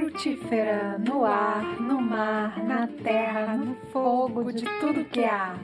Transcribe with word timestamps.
frutífera, 0.00 0.96
no 0.98 1.26
ar, 1.26 1.78
no 1.78 2.00
mar, 2.00 2.64
na 2.64 2.86
terra, 2.86 3.54
no 3.54 3.74
fogo, 3.92 4.50
de 4.50 4.64
tudo 4.80 5.04
que 5.04 5.24
há. 5.24 5.54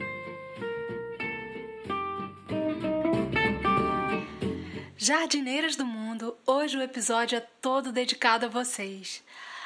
Jardineiras 4.95 5.75
do 5.75 5.85
Mundo, 5.85 6.37
hoje 6.45 6.77
o 6.77 6.81
episódio 6.83 7.37
é 7.37 7.41
todo 7.61 7.91
dedicado 7.91 8.45
a 8.45 8.49
vocês. 8.49 9.23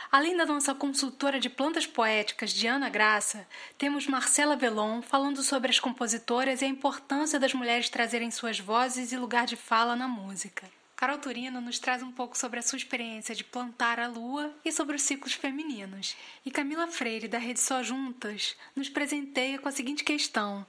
Além 0.09 0.37
da 0.37 0.45
nossa 0.45 0.73
consultora 0.73 1.39
de 1.39 1.49
plantas 1.49 1.85
poéticas, 1.85 2.51
Diana 2.51 2.89
Graça, 2.89 3.45
temos 3.77 4.07
Marcela 4.07 4.55
Velon 4.55 5.01
falando 5.01 5.41
sobre 5.41 5.69
as 5.69 5.79
compositoras 5.79 6.61
e 6.61 6.65
a 6.65 6.69
importância 6.69 7.39
das 7.39 7.53
mulheres 7.53 7.89
trazerem 7.89 8.31
suas 8.31 8.59
vozes 8.59 9.11
e 9.11 9.17
lugar 9.17 9.45
de 9.45 9.57
fala 9.57 9.95
na 9.97 10.07
música. 10.07 10.80
Carol 11.01 11.17
Turino 11.17 11.59
nos 11.59 11.79
traz 11.79 12.03
um 12.03 12.11
pouco 12.11 12.37
sobre 12.37 12.59
a 12.59 12.61
sua 12.61 12.77
experiência 12.77 13.33
de 13.33 13.43
plantar 13.43 13.99
a 13.99 14.05
lua 14.05 14.53
e 14.63 14.71
sobre 14.71 14.95
os 14.95 15.01
ciclos 15.01 15.33
femininos. 15.33 16.15
E 16.45 16.51
Camila 16.51 16.85
Freire, 16.85 17.27
da 17.27 17.39
Rede 17.39 17.59
Só 17.59 17.81
Juntas, 17.81 18.55
nos 18.75 18.87
presenteia 18.87 19.57
com 19.57 19.67
a 19.67 19.71
seguinte 19.71 20.03
questão: 20.03 20.63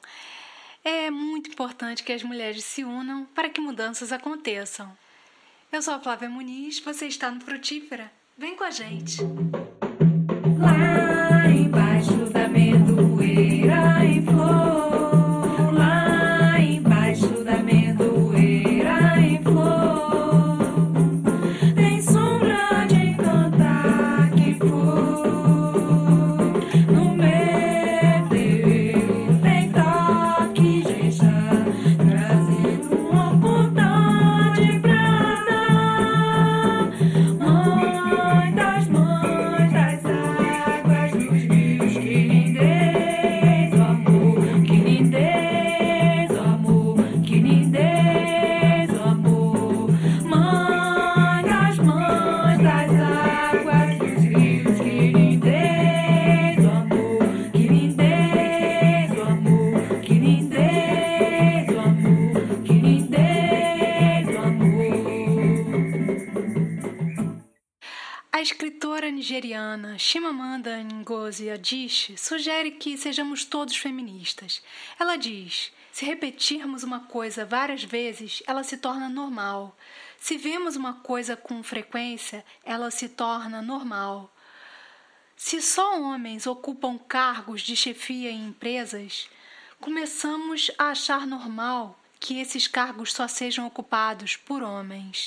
É 0.83 1.11
muito 1.11 1.51
importante 1.51 2.03
que 2.03 2.15
as 2.15 2.23
mulheres 2.23 2.65
se 2.65 2.83
unam 2.83 3.27
para 3.35 3.51
que 3.51 3.61
mudanças 3.61 4.11
aconteçam. 4.11 4.97
Eu 5.71 5.83
sou 5.83 5.93
a 5.93 6.01
Flávia 6.01 6.31
Muniz, 6.31 6.81
você 6.81 7.07
está 7.07 7.31
no 7.31 7.43
Frutífera. 7.43 8.11
Vem 8.39 8.57
com 8.57 8.65
a 8.65 8.71
gente! 8.71 9.19
Ngozi 71.33 71.51
Adichie 71.51 72.19
sugere 72.19 72.73
que 72.73 72.99
sejamos 72.99 73.43
todos 73.47 73.75
feministas. 73.75 74.63
Ela 75.01 75.17
diz: 75.17 75.73
se 75.91 76.05
repetirmos 76.05 76.83
uma 76.83 77.01
coisa 77.01 77.47
várias 77.47 77.83
vezes, 77.83 78.43
ela 78.47 78.63
se 78.63 78.77
torna 78.77 79.09
normal. 79.09 79.75
Se 80.21 80.37
vemos 80.37 80.77
uma 80.77 80.93
coisa 80.93 81.35
com 81.35 81.63
frequência, 81.63 82.45
ela 82.63 82.91
se 82.91 83.09
torna 83.09 83.63
normal. 83.63 84.31
Se 85.35 85.63
só 85.63 85.99
homens 86.03 86.47
ocupam 86.47 86.99
cargos 86.99 87.63
de 87.63 87.75
chefia 87.75 88.31
em 88.31 88.49
empresas, 88.49 89.31
começamos 89.81 90.71
a 90.77 90.91
achar 90.91 91.27
normal 91.27 91.99
que 92.21 92.41
esses 92.41 92.69
cargos 92.69 93.11
só 93.11 93.27
sejam 93.27 93.67
ocupados 93.67 94.37
por 94.37 94.63
homens. 94.63 95.27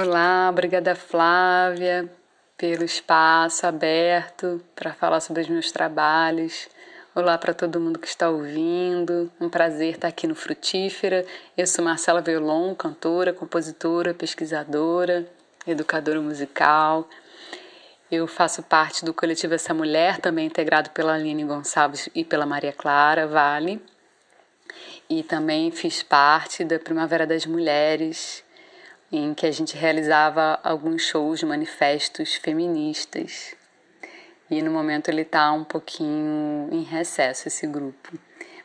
Olá, 0.00 0.48
obrigada 0.48 0.94
Flávia 0.94 2.08
pelo 2.56 2.84
espaço 2.84 3.66
aberto 3.66 4.62
para 4.76 4.94
falar 4.94 5.18
sobre 5.18 5.42
os 5.42 5.48
meus 5.48 5.72
trabalhos. 5.72 6.68
Olá 7.16 7.36
para 7.36 7.52
todo 7.52 7.80
mundo 7.80 7.98
que 7.98 8.06
está 8.06 8.30
ouvindo. 8.30 9.28
Um 9.40 9.48
prazer 9.48 9.94
estar 9.94 10.06
aqui 10.06 10.28
no 10.28 10.36
Frutífera. 10.36 11.26
Eu 11.56 11.66
sou 11.66 11.84
Marcela 11.84 12.20
Velon, 12.20 12.76
cantora, 12.76 13.32
compositora, 13.32 14.14
pesquisadora, 14.14 15.26
educadora 15.66 16.20
musical. 16.20 17.08
Eu 18.08 18.28
faço 18.28 18.62
parte 18.62 19.04
do 19.04 19.12
coletivo 19.12 19.54
Essa 19.54 19.74
Mulher, 19.74 20.20
também 20.20 20.46
integrado 20.46 20.90
pela 20.90 21.14
Aline 21.14 21.42
Gonçalves 21.42 22.08
e 22.14 22.24
pela 22.24 22.46
Maria 22.46 22.72
Clara 22.72 23.26
Vale. 23.26 23.82
E 25.10 25.24
também 25.24 25.72
fiz 25.72 26.04
parte 26.04 26.62
da 26.64 26.78
Primavera 26.78 27.26
das 27.26 27.44
Mulheres, 27.46 28.44
em 29.10 29.32
que 29.34 29.46
a 29.46 29.50
gente 29.50 29.76
realizava 29.76 30.58
alguns 30.62 31.02
shows 31.02 31.42
manifestos 31.42 32.34
feministas. 32.34 33.54
E 34.50 34.62
no 34.62 34.70
momento 34.70 35.08
ele 35.08 35.22
está 35.22 35.52
um 35.52 35.64
pouquinho 35.64 36.68
em 36.72 36.82
recesso, 36.82 37.48
esse 37.48 37.66
grupo. 37.66 38.18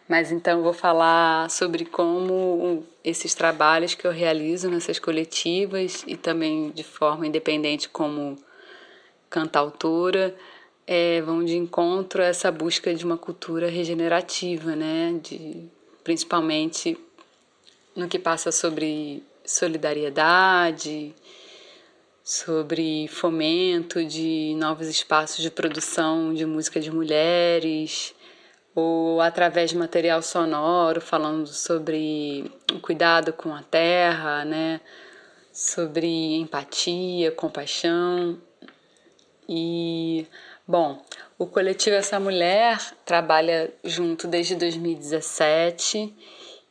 Mas 0.07 0.31
então 0.31 0.61
vou 0.61 0.73
falar 0.73 1.49
sobre 1.49 1.85
como 1.85 2.85
esses 3.03 3.33
trabalhos 3.33 3.95
que 3.95 4.05
eu 4.05 4.11
realizo 4.11 4.69
nessas 4.69 4.99
coletivas 4.99 6.03
e 6.05 6.17
também 6.17 6.71
de 6.71 6.83
forma 6.83 7.25
independente 7.25 7.87
como 7.87 8.37
cantautora 9.29 10.35
é, 10.85 11.21
vão 11.21 11.43
de 11.43 11.55
encontro 11.55 12.21
a 12.21 12.25
essa 12.25 12.51
busca 12.51 12.93
de 12.93 13.05
uma 13.05 13.17
cultura 13.17 13.69
regenerativa, 13.69 14.75
né? 14.75 15.19
De, 15.21 15.65
principalmente 16.03 16.97
no 17.95 18.07
que 18.07 18.19
passa 18.19 18.51
sobre 18.51 19.23
solidariedade, 19.45 21.13
sobre 22.23 23.07
fomento 23.07 24.03
de 24.05 24.55
novos 24.57 24.87
espaços 24.87 25.43
de 25.43 25.51
produção 25.51 26.33
de 26.33 26.45
música 26.45 26.79
de 26.79 26.91
mulheres, 26.91 28.15
ou 28.75 29.21
através 29.21 29.69
de 29.69 29.77
material 29.77 30.21
sonoro, 30.21 31.01
falando 31.01 31.47
sobre 31.47 32.51
o 32.71 32.79
cuidado 32.79 33.33
com 33.33 33.53
a 33.53 33.61
terra, 33.61 34.43
né? 34.45 34.79
sobre 35.53 36.35
empatia, 36.37 37.31
compaixão. 37.31 38.41
E, 39.47 40.25
bom, 40.67 40.99
o 41.37 41.45
coletivo 41.45 41.95
Essa 41.95 42.19
Mulher 42.19 42.79
trabalha 43.05 43.71
junto 43.83 44.27
desde 44.27 44.55
2017 44.55 46.11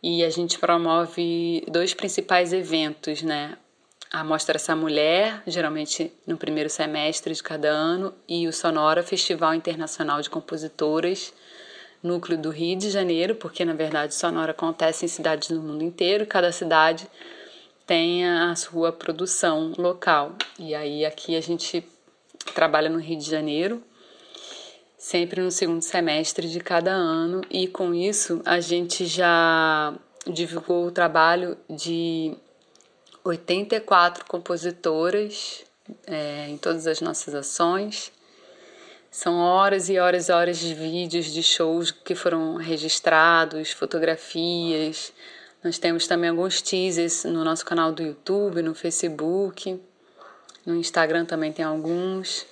e 0.03 0.25
a 0.25 0.31
gente 0.31 0.59
promove 0.59 1.65
dois 1.69 1.95
principais 1.95 2.53
eventos, 2.53 3.23
né? 3.23 3.57
A 4.11 4.23
Mostra 4.25 4.57
Essa 4.57 4.75
Mulher, 4.77 5.43
geralmente 5.47 6.13
no 6.27 6.37
primeiro 6.37 6.69
semestre 6.69 7.33
de 7.33 7.43
cada 7.43 7.69
ano, 7.69 8.13
e 8.29 8.47
o 8.47 8.53
Sonora 8.53 9.03
Festival 9.03 9.55
Internacional 9.55 10.21
de 10.21 10.29
Compositoras, 10.29 11.33
núcleo 12.03 12.37
do 12.37 12.51
Rio 12.51 12.77
de 12.77 12.91
Janeiro, 12.91 13.37
porque 13.37 13.65
na 13.65 13.73
verdade 13.73 14.15
Sonora 14.15 14.51
acontece 14.51 15.05
em 15.05 15.09
cidades 15.09 15.49
do 15.49 15.63
mundo 15.63 15.85
inteiro, 15.85 16.27
cada 16.27 16.51
cidade 16.51 17.07
tem 17.87 18.27
a 18.27 18.55
sua 18.55 18.93
produção 18.93 19.73
local. 19.79 20.37
E 20.59 20.75
aí 20.75 21.07
aqui 21.07 21.37
a 21.37 21.41
gente 21.41 21.85
trabalha 22.55 22.91
no 22.91 22.99
Rio 22.99 23.19
de 23.19 23.31
Janeiro, 23.31 23.83
sempre 25.03 25.41
no 25.41 25.51
segundo 25.51 25.83
semestre 25.83 26.49
de 26.49 26.61
cada 26.61 26.93
ano, 26.93 27.41
e 27.51 27.67
com 27.67 27.93
isso 27.93 28.41
a 28.45 28.61
gente 28.61 29.05
já 29.05 29.93
divulgou 30.25 30.87
o 30.87 30.93
trabalho 30.93 31.59
de 31.69 32.37
84 33.25 34.25
compositoras 34.27 35.65
é, 36.07 36.47
em 36.49 36.57
todas 36.57 36.87
as 36.87 37.01
nossas 37.01 37.35
ações. 37.35 38.13
São 39.11 39.41
horas 39.41 39.89
e 39.89 39.99
horas 39.99 40.29
e 40.29 40.33
horas 40.33 40.59
de 40.59 40.73
vídeos 40.73 41.27
de 41.27 41.43
shows 41.43 41.91
que 41.91 42.15
foram 42.15 42.55
registrados, 42.55 43.73
fotografias. 43.73 45.13
Nós 45.65 45.79
temos 45.79 46.07
também 46.07 46.31
alguns 46.31 46.63
teasers 46.63 47.25
no 47.25 47.43
nosso 47.43 47.67
canal 47.67 47.91
do 47.91 48.05
YouTube, 48.05 48.63
no 48.63 48.73
Facebook, 48.73 49.81
no 50.65 50.77
Instagram 50.77 51.25
também 51.25 51.53
tem 51.53 51.65
alguns. 51.65 52.52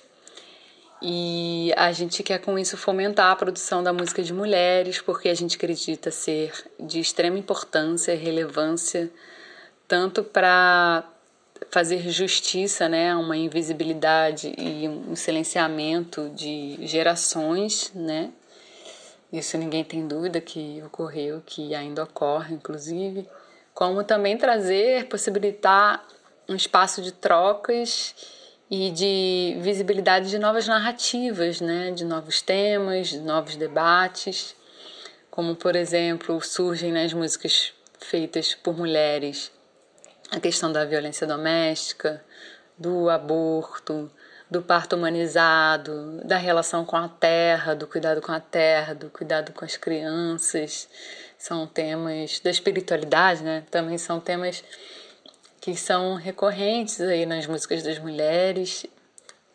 E 1.01 1.73
a 1.75 1.91
gente 1.91 2.21
quer 2.21 2.39
com 2.39 2.59
isso 2.59 2.77
fomentar 2.77 3.31
a 3.31 3.35
produção 3.35 3.81
da 3.81 3.91
música 3.91 4.21
de 4.21 4.31
mulheres, 4.31 5.01
porque 5.01 5.29
a 5.29 5.33
gente 5.33 5.57
acredita 5.57 6.11
ser 6.11 6.53
de 6.79 6.99
extrema 6.99 7.39
importância 7.39 8.13
e 8.13 8.17
relevância, 8.17 9.09
tanto 9.87 10.23
para 10.23 11.03
fazer 11.71 12.07
justiça 12.09 12.87
né, 12.87 13.15
uma 13.15 13.35
invisibilidade 13.35 14.53
e 14.57 14.87
um 14.87 15.15
silenciamento 15.15 16.29
de 16.35 16.77
gerações, 16.85 17.91
né? 17.95 18.31
Isso 19.33 19.57
ninguém 19.57 19.83
tem 19.83 20.05
dúvida 20.07 20.41
que 20.41 20.83
ocorreu, 20.85 21.41
que 21.45 21.73
ainda 21.73 22.03
ocorre, 22.03 22.53
inclusive. 22.53 23.27
Como 23.73 24.03
também 24.03 24.37
trazer, 24.37 25.07
possibilitar 25.07 26.05
um 26.49 26.55
espaço 26.55 27.01
de 27.01 27.13
trocas 27.13 28.13
e 28.71 28.89
de 28.89 29.57
visibilidade 29.59 30.29
de 30.29 30.39
novas 30.39 30.65
narrativas, 30.65 31.59
né? 31.59 31.91
de 31.91 32.05
novos 32.05 32.41
temas, 32.41 33.09
de 33.09 33.19
novos 33.19 33.57
debates, 33.57 34.55
como, 35.29 35.57
por 35.57 35.75
exemplo, 35.75 36.39
surgem 36.41 36.93
nas 36.93 37.11
músicas 37.11 37.73
feitas 37.99 38.55
por 38.55 38.77
mulheres 38.77 39.51
a 40.31 40.39
questão 40.39 40.71
da 40.71 40.85
violência 40.85 41.27
doméstica, 41.27 42.23
do 42.77 43.09
aborto, 43.09 44.09
do 44.49 44.61
parto 44.61 44.95
humanizado, 44.95 46.21
da 46.23 46.37
relação 46.37 46.85
com 46.85 46.95
a 46.95 47.09
terra, 47.09 47.75
do 47.75 47.85
cuidado 47.85 48.21
com 48.21 48.31
a 48.31 48.39
terra, 48.39 48.95
do 48.95 49.09
cuidado 49.09 49.51
com 49.51 49.65
as 49.65 49.75
crianças. 49.75 50.87
São 51.37 51.67
temas 51.67 52.39
da 52.39 52.49
espiritualidade, 52.49 53.43
né? 53.43 53.65
Também 53.69 53.97
são 53.97 54.21
temas 54.21 54.63
que 55.61 55.75
são 55.75 56.15
recorrentes 56.15 56.99
aí 56.99 57.23
nas 57.23 57.45
músicas 57.45 57.83
das 57.83 57.99
mulheres. 57.99 58.87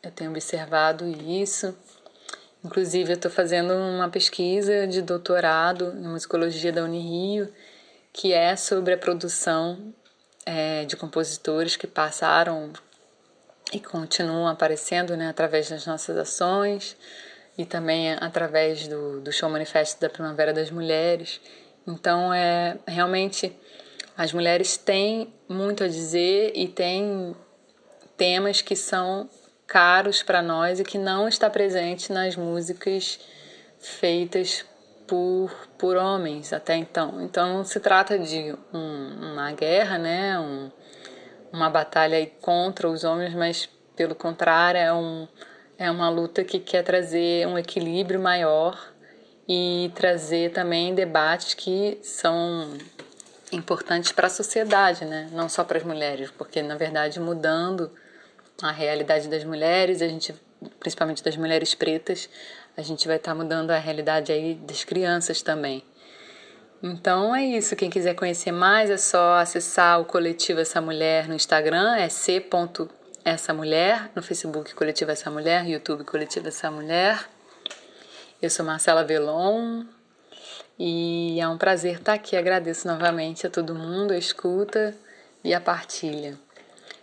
Eu 0.00 0.12
tenho 0.12 0.30
observado 0.30 1.04
isso. 1.04 1.76
Inclusive, 2.64 3.10
eu 3.10 3.16
estou 3.16 3.30
fazendo 3.30 3.74
uma 3.74 4.08
pesquisa 4.08 4.86
de 4.86 5.02
doutorado 5.02 5.92
em 5.96 6.06
musicologia 6.06 6.72
da 6.72 6.84
Unirio, 6.84 7.52
que 8.12 8.32
é 8.32 8.54
sobre 8.54 8.94
a 8.94 8.98
produção 8.98 9.92
é, 10.44 10.84
de 10.84 10.96
compositores 10.96 11.76
que 11.76 11.88
passaram 11.88 12.72
e 13.72 13.80
continuam 13.80 14.46
aparecendo 14.46 15.16
né, 15.16 15.28
através 15.28 15.68
das 15.68 15.84
nossas 15.86 16.16
ações 16.16 16.96
e 17.58 17.64
também 17.64 18.12
através 18.14 18.86
do, 18.86 19.20
do 19.20 19.32
show 19.32 19.50
manifesto 19.50 20.00
da 20.00 20.08
Primavera 20.08 20.52
das 20.52 20.70
Mulheres. 20.70 21.40
Então, 21.86 22.32
é 22.32 22.78
realmente 22.86 23.56
as 24.16 24.32
mulheres 24.32 24.76
têm 24.76 25.32
muito 25.48 25.84
a 25.84 25.88
dizer 25.88 26.52
e 26.54 26.66
têm 26.66 27.36
temas 28.16 28.62
que 28.62 28.74
são 28.74 29.28
caros 29.66 30.22
para 30.22 30.40
nós 30.40 30.80
e 30.80 30.84
que 30.84 30.96
não 30.96 31.28
está 31.28 31.50
presente 31.50 32.12
nas 32.12 32.36
músicas 32.36 33.18
feitas 33.78 34.64
por, 35.06 35.50
por 35.76 35.96
homens 35.96 36.52
até 36.52 36.76
então. 36.76 37.20
Então 37.22 37.64
se 37.64 37.78
trata 37.78 38.18
de 38.18 38.54
um, 38.72 39.32
uma 39.32 39.52
guerra, 39.52 39.98
né? 39.98 40.38
Um, 40.38 40.70
uma 41.52 41.70
batalha 41.70 42.26
contra 42.40 42.88
os 42.88 43.04
homens, 43.04 43.34
mas 43.34 43.68
pelo 43.94 44.14
contrário 44.14 44.78
é, 44.78 44.92
um, 44.92 45.28
é 45.78 45.90
uma 45.90 46.08
luta 46.08 46.44
que 46.44 46.58
quer 46.58 46.82
trazer 46.82 47.46
um 47.46 47.58
equilíbrio 47.58 48.20
maior 48.20 48.92
e 49.48 49.90
trazer 49.94 50.52
também 50.52 50.94
debates 50.94 51.54
que 51.54 51.98
são 52.02 52.76
importantes 53.52 54.12
para 54.12 54.26
a 54.26 54.31
sociedade, 54.31 55.04
né? 55.04 55.28
não 55.32 55.48
só 55.48 55.62
para 55.64 55.78
as 55.78 55.84
mulheres, 55.84 56.31
porque 56.31 56.62
na 56.62 56.76
verdade 56.76 57.20
mudando 57.20 57.90
a 58.62 58.72
realidade 58.72 59.28
das 59.28 59.44
mulheres, 59.44 60.02
a 60.02 60.08
gente, 60.08 60.34
principalmente 60.81 61.22
das 61.22 61.37
mulheres 61.37 61.75
pretas, 61.75 62.28
a 62.76 62.82
gente 62.82 63.06
vai 63.06 63.16
estar 63.16 63.32
tá 63.32 63.34
mudando 63.34 63.70
a 63.70 63.78
realidade 63.78 64.32
aí 64.32 64.54
das 64.54 64.84
crianças 64.84 65.43
também. 65.43 65.84
Então 66.82 67.34
é 67.34 67.44
isso. 67.44 67.75
Quem 67.75 67.88
quiser 67.88 68.14
conhecer 68.14 68.52
mais 68.52 68.90
é 68.90 68.96
só 68.96 69.37
acessar 69.37 70.00
o 70.00 70.04
Coletivo 70.04 70.60
Essa 70.60 70.81
Mulher 70.81 71.28
no 71.28 71.34
Instagram, 71.34 71.96
é 71.96 72.08
c.essa 72.08 73.54
mulher, 73.54 74.10
no 74.14 74.22
Facebook 74.22 74.75
Coletivo 74.75 75.10
Essa 75.10 75.31
Mulher, 75.31 75.66
YouTube 75.66 76.04
Coletivo 76.04 76.49
Essa 76.49 76.70
Mulher. 76.70 77.28
Eu 78.40 78.50
sou 78.50 78.64
Marcela 78.64 79.02
Velon 79.04 79.84
e 80.78 81.40
é 81.40 81.49
um 81.49 81.58
prazer 81.58 81.96
estar 81.96 82.14
aqui. 82.14 82.37
Agradeço 82.37 82.87
novamente 82.87 83.46
a 83.46 83.50
todo 83.50 83.75
mundo 83.75 84.12
a 84.12 84.19
escuta 84.19 84.94
e 85.43 85.55
a 85.55 85.61
partilha. 85.61 86.38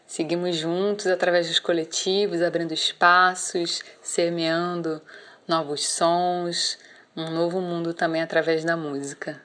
Seguimos 0.05 0.55
juntos 0.55 1.07
através 1.07 1.47
dos 1.47 1.59
coletivos, 1.59 2.41
abrindo 2.41 2.73
espaços, 2.73 3.83
semeando 4.01 5.01
novos 5.47 5.87
sons, 5.87 6.77
um 7.15 7.31
novo 7.31 7.59
mundo 7.61 7.93
também 7.93 8.21
através 8.21 8.63
da 8.63 8.77
música. 8.77 9.41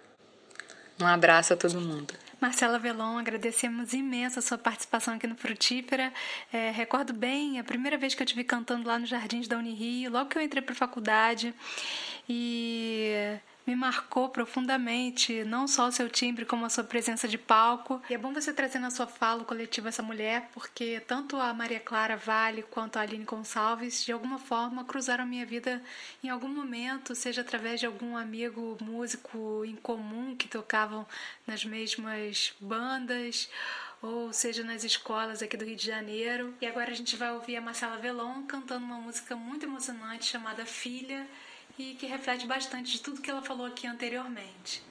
Um 1.00 1.06
abraço 1.06 1.54
a 1.54 1.56
todo 1.56 1.80
mundo. 1.80 2.12
Marcela 2.40 2.78
Velon, 2.78 3.18
agradecemos 3.18 3.92
imenso 3.92 4.38
a 4.38 4.42
sua 4.42 4.58
participação 4.58 5.14
aqui 5.14 5.26
no 5.26 5.34
Frutífera. 5.34 6.12
É, 6.52 6.70
recordo 6.70 7.12
bem 7.12 7.58
a 7.58 7.64
primeira 7.64 7.98
vez 7.98 8.14
que 8.14 8.22
eu 8.22 8.26
te 8.26 8.34
vi 8.34 8.44
cantando 8.44 8.86
lá 8.86 8.98
nos 8.98 9.08
Jardins 9.08 9.48
da 9.48 9.56
Unirio, 9.56 10.10
logo 10.10 10.30
que 10.30 10.38
eu 10.38 10.42
entrei 10.42 10.62
para 10.62 10.72
a 10.72 10.76
faculdade. 10.76 11.52
E 12.28 13.38
me 13.68 13.76
marcou 13.76 14.30
profundamente, 14.30 15.44
não 15.44 15.68
só 15.68 15.88
o 15.88 15.92
seu 15.92 16.08
timbre, 16.08 16.46
como 16.46 16.64
a 16.64 16.70
sua 16.70 16.82
presença 16.82 17.28
de 17.28 17.36
palco. 17.36 18.00
E 18.08 18.14
é 18.14 18.18
bom 18.18 18.32
você 18.32 18.50
trazer 18.50 18.78
na 18.78 18.90
sua 18.90 19.06
fala 19.06 19.42
o 19.42 19.44
coletivo 19.44 19.88
essa 19.88 20.02
mulher, 20.02 20.48
porque 20.54 21.00
tanto 21.06 21.36
a 21.36 21.52
Maria 21.52 21.78
Clara 21.78 22.16
Vale 22.16 22.62
quanto 22.62 22.96
a 22.96 23.02
Aline 23.02 23.26
Gonçalves, 23.26 24.06
de 24.06 24.10
alguma 24.10 24.38
forma, 24.38 24.86
cruzaram 24.86 25.24
a 25.24 25.26
minha 25.26 25.44
vida 25.44 25.82
em 26.24 26.30
algum 26.30 26.48
momento, 26.48 27.14
seja 27.14 27.42
através 27.42 27.78
de 27.78 27.84
algum 27.84 28.16
amigo 28.16 28.78
músico 28.80 29.62
em 29.66 29.76
comum 29.76 30.34
que 30.34 30.48
tocavam 30.48 31.06
nas 31.46 31.62
mesmas 31.62 32.54
bandas 32.58 33.50
ou 34.00 34.32
seja 34.32 34.64
nas 34.64 34.82
escolas 34.82 35.42
aqui 35.42 35.58
do 35.58 35.66
Rio 35.66 35.76
de 35.76 35.84
Janeiro. 35.84 36.54
E 36.58 36.66
agora 36.66 36.90
a 36.90 36.94
gente 36.94 37.16
vai 37.16 37.32
ouvir 37.32 37.56
a 37.56 37.60
Marcela 37.60 37.98
Velon 37.98 38.44
cantando 38.44 38.86
uma 38.86 38.96
música 38.98 39.36
muito 39.36 39.66
emocionante 39.66 40.24
chamada 40.24 40.64
Filha, 40.64 41.26
e 41.78 41.94
que 41.94 42.06
reflete 42.06 42.46
bastante 42.46 42.92
de 42.92 43.00
tudo 43.00 43.20
que 43.20 43.30
ela 43.30 43.42
falou 43.42 43.66
aqui 43.66 43.86
anteriormente. 43.86 44.82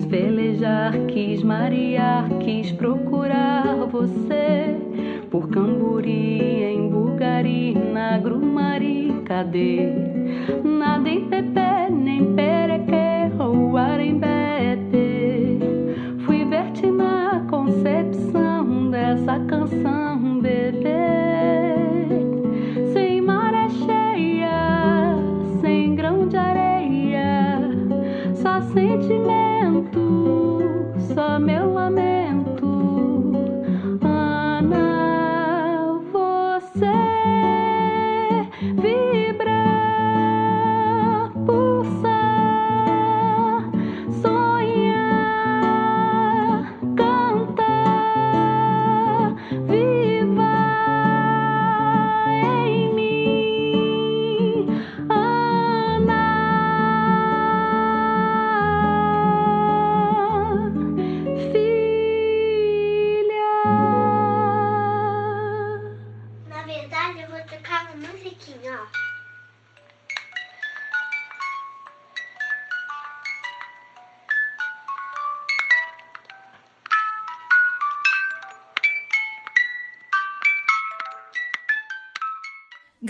Quis 0.00 0.04
velejar, 0.04 0.92
quis 1.08 1.42
marear, 1.42 2.28
quis 2.40 2.72
procurar 2.72 3.86
você 3.90 4.76
por 5.30 5.48
Camburi, 5.48 6.64
em 6.64 6.88
Bugari, 6.88 7.74
na 7.74 8.18
Grumari, 8.18 9.22
cadê? 9.26 9.92
Nada 10.64 11.08
em 11.08 11.28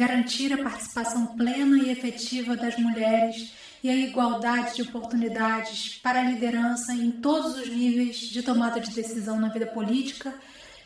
Garantir 0.00 0.50
a 0.54 0.62
participação 0.62 1.26
plena 1.36 1.76
e 1.76 1.90
efetiva 1.90 2.56
das 2.56 2.74
mulheres 2.78 3.52
e 3.82 3.90
a 3.90 3.94
igualdade 3.94 4.76
de 4.76 4.80
oportunidades 4.80 6.00
para 6.02 6.20
a 6.20 6.24
liderança 6.24 6.94
em 6.94 7.10
todos 7.10 7.58
os 7.58 7.68
níveis 7.68 8.16
de 8.16 8.42
tomada 8.42 8.80
de 8.80 8.94
decisão 8.94 9.38
na 9.38 9.50
vida 9.50 9.66
política, 9.66 10.32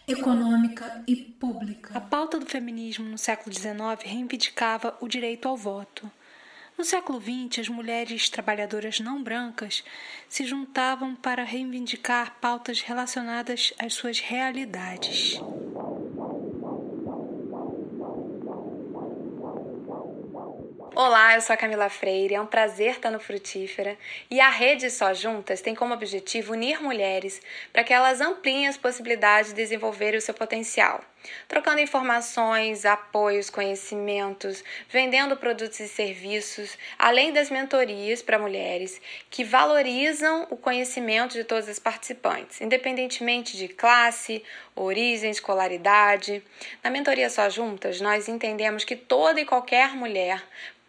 econômica 0.09 1.05
e 1.07 1.15
pública. 1.15 1.97
A 1.97 2.01
pauta 2.01 2.41
do 2.41 2.47
feminismo 2.47 3.09
no 3.09 3.17
século 3.17 3.55
XIX 3.55 4.03
reivindicava 4.03 4.99
o 5.01 5.07
direito 5.07 5.47
ao 5.47 5.57
voto. 5.57 6.11
No 6.77 6.85
século 6.85 7.23
XX, 7.23 7.61
as 7.61 7.69
mulheres 7.69 8.29
trabalhadoras 8.29 8.99
não 8.99 9.23
brancas 9.23 9.85
se 10.29 10.45
juntavam 10.45 11.15
para 11.15 11.45
reivindicar 11.45 12.35
pautas 12.41 12.81
relacionadas 12.81 13.73
às 13.79 13.95
suas 13.95 14.19
realidades. 14.19 15.41
Olá, 21.07 21.35
eu 21.35 21.43
sou 21.43 21.53
a 21.53 21.57
Camila 21.59 21.91
Freire, 21.91 22.35
é 22.35 22.41
um 22.41 22.47
prazer 22.47 22.93
estar 22.93 23.11
no 23.11 23.21
Frutífera 23.21 23.95
e 24.31 24.41
a 24.41 24.49
Rede 24.49 24.89
Só 24.89 25.13
Juntas 25.13 25.61
tem 25.61 25.75
como 25.75 25.93
objetivo 25.93 26.55
unir 26.55 26.83
mulheres 26.83 27.43
para 27.71 27.85
que 27.85 27.93
elas 27.93 28.23
ampliem 28.23 28.67
as 28.67 28.79
possibilidades 28.79 29.51
de 29.51 29.57
desenvolver 29.57 30.15
o 30.15 30.21
seu 30.23 30.33
potencial, 30.33 31.05
trocando 31.47 31.81
informações, 31.81 32.87
apoios, 32.87 33.51
conhecimentos, 33.51 34.65
vendendo 34.89 35.37
produtos 35.37 35.79
e 35.79 35.89
serviços, 35.89 36.79
além 36.99 37.35
das 37.35 37.51
mentorias 37.51 38.23
para 38.23 38.39
mulheres 38.39 38.99
que 39.29 39.45
valorizam 39.45 40.47
o 40.49 40.57
conhecimento 40.57 41.35
de 41.35 41.45
todas 41.45 41.69
as 41.69 41.79
participantes, 41.79 42.63
independentemente 42.63 43.59
de 43.59 43.69
classe, 43.69 44.43
origem, 44.75 45.31
escolaridade. 45.31 46.43
Na 46.83 46.89
mentoria 46.89 47.29
Só 47.29 47.51
Juntas, 47.51 48.01
nós 48.01 48.27
entendemos 48.27 48.85
que 48.85 48.97
toda 48.97 49.39
e 49.39 49.45
qualquer 49.45 49.95
mulher 49.95 50.43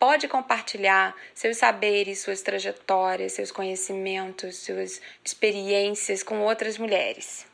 pode 0.06 0.28
compartilhar 0.28 1.16
seus 1.34 1.58
saberes, 1.58 2.20
suas 2.20 2.44
trajetórias, 2.44 3.32
seus 3.32 3.52
conhecimentos, 3.52 4.58
suas 4.58 5.02
experiências 5.24 6.22
com 6.22 6.42
outras 6.42 6.78
mulheres. 6.78 7.48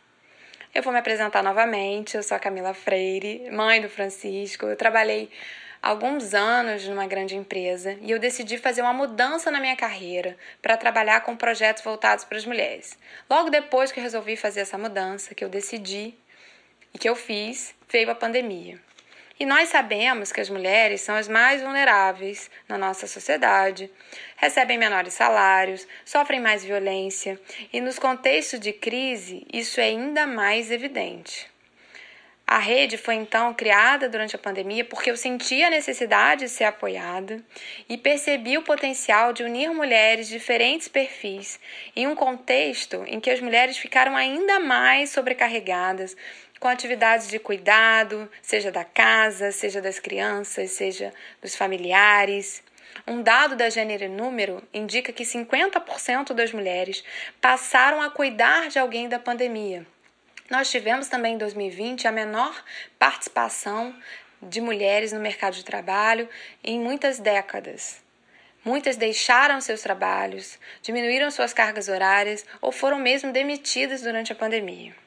Eu 0.75 0.83
vou 0.83 0.91
me 0.91 0.99
apresentar 0.99 1.41
novamente. 1.41 2.17
Eu 2.17 2.21
sou 2.21 2.35
a 2.35 2.39
Camila 2.41 2.73
Freire, 2.73 3.49
mãe 3.51 3.79
do 3.79 3.87
Francisco. 3.87 4.65
Eu 4.65 4.75
trabalhei 4.75 5.31
alguns 5.81 6.33
anos 6.33 6.85
numa 6.85 7.07
grande 7.07 7.37
empresa 7.37 7.97
e 8.01 8.11
eu 8.11 8.19
decidi 8.19 8.57
fazer 8.57 8.81
uma 8.81 8.91
mudança 8.91 9.49
na 9.49 9.61
minha 9.61 9.77
carreira 9.77 10.35
para 10.61 10.75
trabalhar 10.75 11.21
com 11.21 11.37
projetos 11.37 11.81
voltados 11.81 12.25
para 12.25 12.37
as 12.37 12.45
mulheres. 12.45 12.97
Logo 13.29 13.49
depois 13.49 13.93
que 13.93 13.99
eu 14.01 14.03
resolvi 14.03 14.35
fazer 14.35 14.59
essa 14.59 14.77
mudança, 14.77 15.33
que 15.33 15.45
eu 15.45 15.47
decidi 15.47 16.13
e 16.93 16.97
que 16.99 17.07
eu 17.07 17.15
fiz, 17.15 17.73
veio 17.89 18.11
a 18.11 18.15
pandemia. 18.15 18.77
E 19.41 19.45
nós 19.45 19.69
sabemos 19.69 20.31
que 20.31 20.39
as 20.39 20.51
mulheres 20.51 21.01
são 21.01 21.15
as 21.15 21.27
mais 21.27 21.63
vulneráveis 21.63 22.47
na 22.69 22.77
nossa 22.77 23.07
sociedade, 23.07 23.89
recebem 24.37 24.77
menores 24.77 25.15
salários, 25.15 25.87
sofrem 26.05 26.39
mais 26.39 26.63
violência 26.63 27.41
e, 27.73 27.81
nos 27.81 27.97
contextos 27.97 28.59
de 28.59 28.71
crise, 28.71 29.43
isso 29.51 29.81
é 29.81 29.85
ainda 29.85 30.27
mais 30.27 30.69
evidente. 30.69 31.49
A 32.45 32.59
rede 32.59 32.97
foi 32.97 33.15
então 33.15 33.51
criada 33.51 34.07
durante 34.07 34.35
a 34.35 34.39
pandemia 34.39 34.85
porque 34.85 35.09
eu 35.09 35.17
senti 35.17 35.63
a 35.63 35.71
necessidade 35.71 36.41
de 36.41 36.49
ser 36.49 36.65
apoiada 36.65 37.43
e 37.89 37.97
percebi 37.97 38.59
o 38.59 38.61
potencial 38.61 39.33
de 39.33 39.41
unir 39.41 39.71
mulheres 39.71 40.27
de 40.27 40.33
diferentes 40.33 40.87
perfis 40.87 41.59
em 41.95 42.05
um 42.05 42.13
contexto 42.13 43.03
em 43.07 43.19
que 43.19 43.31
as 43.31 43.39
mulheres 43.39 43.77
ficaram 43.77 44.15
ainda 44.15 44.59
mais 44.59 45.09
sobrecarregadas 45.09 46.15
com 46.61 46.67
atividades 46.67 47.27
de 47.27 47.39
cuidado, 47.39 48.29
seja 48.39 48.71
da 48.71 48.83
casa, 48.83 49.51
seja 49.51 49.81
das 49.81 49.97
crianças, 49.97 50.69
seja 50.69 51.11
dos 51.41 51.55
familiares. 51.55 52.63
Um 53.07 53.23
dado 53.23 53.55
da 53.55 53.67
Gênero 53.67 54.03
e 54.03 54.07
Número 54.07 54.61
indica 54.71 55.11
que 55.11 55.23
50% 55.23 56.33
das 56.33 56.53
mulheres 56.53 57.03
passaram 57.41 57.99
a 57.99 58.11
cuidar 58.11 58.69
de 58.69 58.77
alguém 58.77 59.09
da 59.09 59.17
pandemia. 59.17 59.87
Nós 60.51 60.69
tivemos 60.69 61.07
também 61.07 61.33
em 61.33 61.37
2020 61.39 62.07
a 62.07 62.11
menor 62.11 62.63
participação 62.99 63.95
de 64.39 64.61
mulheres 64.61 65.11
no 65.11 65.19
mercado 65.19 65.55
de 65.55 65.65
trabalho 65.65 66.29
em 66.63 66.79
muitas 66.79 67.17
décadas. 67.17 68.03
Muitas 68.63 68.97
deixaram 68.97 69.59
seus 69.61 69.81
trabalhos, 69.81 70.59
diminuíram 70.83 71.31
suas 71.31 71.53
cargas 71.53 71.87
horárias 71.87 72.45
ou 72.61 72.71
foram 72.71 72.99
mesmo 72.99 73.33
demitidas 73.33 74.03
durante 74.03 74.31
a 74.31 74.35
pandemia. 74.35 75.00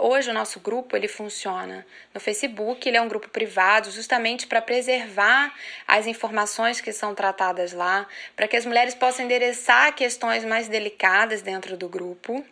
Hoje 0.00 0.30
o 0.30 0.32
nosso 0.32 0.60
grupo 0.60 0.96
ele 0.96 1.08
funciona 1.08 1.84
no 2.14 2.20
Facebook, 2.20 2.88
ele 2.88 2.96
é 2.96 3.02
um 3.02 3.08
grupo 3.08 3.28
privado 3.28 3.90
justamente 3.90 4.46
para 4.46 4.62
preservar 4.62 5.52
as 5.88 6.06
informações 6.06 6.80
que 6.80 6.92
são 6.92 7.16
tratadas 7.16 7.72
lá, 7.72 8.06
para 8.36 8.46
que 8.46 8.56
as 8.56 8.64
mulheres 8.64 8.94
possam 8.94 9.24
endereçar 9.24 9.92
questões 9.96 10.44
mais 10.44 10.68
delicadas 10.68 11.42
dentro 11.42 11.76
do 11.76 11.88
grupo, 11.88 12.44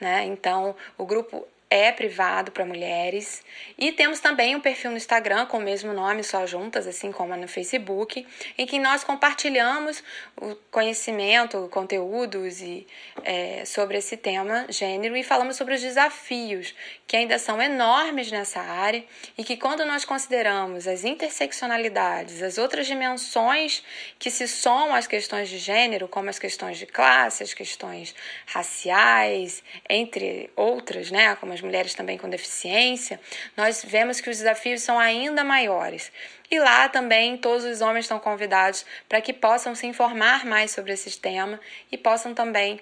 né? 0.00 0.24
Então, 0.24 0.74
o 0.96 1.06
grupo 1.06 1.46
é 1.70 1.92
privado 1.92 2.50
para 2.50 2.64
mulheres. 2.64 3.42
E 3.76 3.92
temos 3.92 4.20
também 4.20 4.56
um 4.56 4.60
perfil 4.60 4.90
no 4.90 4.96
Instagram 4.96 5.46
com 5.46 5.58
o 5.58 5.60
mesmo 5.60 5.92
nome, 5.92 6.24
só 6.24 6.46
juntas, 6.46 6.86
assim 6.86 7.12
como 7.12 7.36
no 7.36 7.46
Facebook, 7.46 8.26
em 8.56 8.66
que 8.66 8.78
nós 8.78 9.04
compartilhamos 9.04 10.02
o 10.40 10.54
conhecimento, 10.70 11.68
conteúdos 11.70 12.62
e, 12.62 12.86
é, 13.22 13.64
sobre 13.66 13.98
esse 13.98 14.16
tema, 14.16 14.66
gênero, 14.70 15.16
e 15.16 15.22
falamos 15.22 15.56
sobre 15.56 15.74
os 15.74 15.80
desafios 15.80 16.74
que 17.06 17.16
ainda 17.16 17.38
são 17.38 17.60
enormes 17.60 18.30
nessa 18.30 18.60
área 18.60 19.04
e 19.36 19.44
que, 19.44 19.56
quando 19.56 19.84
nós 19.84 20.04
consideramos 20.04 20.86
as 20.86 21.04
interseccionalidades, 21.04 22.42
as 22.42 22.58
outras 22.58 22.86
dimensões 22.86 23.82
que 24.18 24.30
se 24.30 24.48
somam 24.48 24.94
às 24.94 25.06
questões 25.06 25.48
de 25.48 25.58
gênero, 25.58 26.08
como 26.08 26.30
as 26.30 26.38
questões 26.38 26.78
de 26.78 26.86
classe, 26.86 27.42
as 27.42 27.52
questões 27.52 28.14
raciais, 28.46 29.62
entre 29.88 30.50
outras, 30.56 31.10
né, 31.10 31.34
como 31.36 31.57
as 31.58 31.62
mulheres 31.62 31.94
também 31.94 32.16
com 32.16 32.28
deficiência, 32.28 33.20
nós 33.56 33.84
vemos 33.86 34.20
que 34.20 34.30
os 34.30 34.38
desafios 34.38 34.82
são 34.82 34.98
ainda 34.98 35.44
maiores. 35.44 36.10
E 36.50 36.58
lá 36.58 36.88
também 36.88 37.36
todos 37.36 37.64
os 37.64 37.80
homens 37.80 38.04
estão 38.04 38.18
convidados 38.18 38.86
para 39.08 39.20
que 39.20 39.32
possam 39.32 39.74
se 39.74 39.86
informar 39.86 40.46
mais 40.46 40.70
sobre 40.70 40.92
esse 40.92 41.18
tema 41.18 41.60
e 41.92 41.98
possam 41.98 42.32
também 42.32 42.80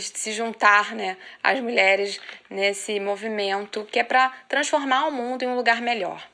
se 0.00 0.32
juntar 0.32 0.94
né, 0.94 1.16
às 1.42 1.60
mulheres 1.60 2.18
nesse 2.48 2.98
movimento 2.98 3.86
que 3.90 3.98
é 3.98 4.04
para 4.04 4.30
transformar 4.48 5.06
o 5.06 5.12
mundo 5.12 5.42
em 5.42 5.48
um 5.48 5.54
lugar 5.54 5.80
melhor. 5.80 6.26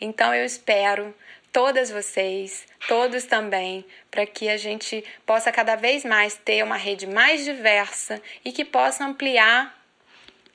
Então 0.00 0.34
eu 0.34 0.44
espero 0.44 1.14
todas 1.50 1.90
vocês, 1.90 2.66
todos 2.86 3.24
também, 3.24 3.84
para 4.10 4.26
que 4.26 4.48
a 4.48 4.56
gente 4.56 5.02
possa 5.24 5.50
cada 5.50 5.74
vez 5.74 6.04
mais 6.04 6.36
ter 6.36 6.62
uma 6.62 6.76
rede 6.76 7.06
mais 7.06 7.44
diversa 7.44 8.20
e 8.44 8.52
que 8.52 8.64
possa 8.64 9.04
ampliar 9.04 9.77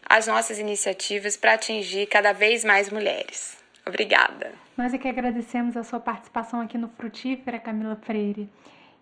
as 0.09 0.27
nossas 0.27 0.59
iniciativas 0.59 1.35
para 1.37 1.53
atingir 1.53 2.07
cada 2.07 2.33
vez 2.33 2.63
mais 2.63 2.89
mulheres. 2.91 3.57
Obrigada. 3.85 4.53
Nós 4.77 4.93
é 4.93 4.97
que 4.97 5.07
agradecemos 5.07 5.75
a 5.75 5.83
sua 5.83 5.99
participação 5.99 6.61
aqui 6.61 6.77
no 6.77 6.89
Frutífera, 6.89 7.59
Camila 7.59 7.95
Freire. 7.95 8.49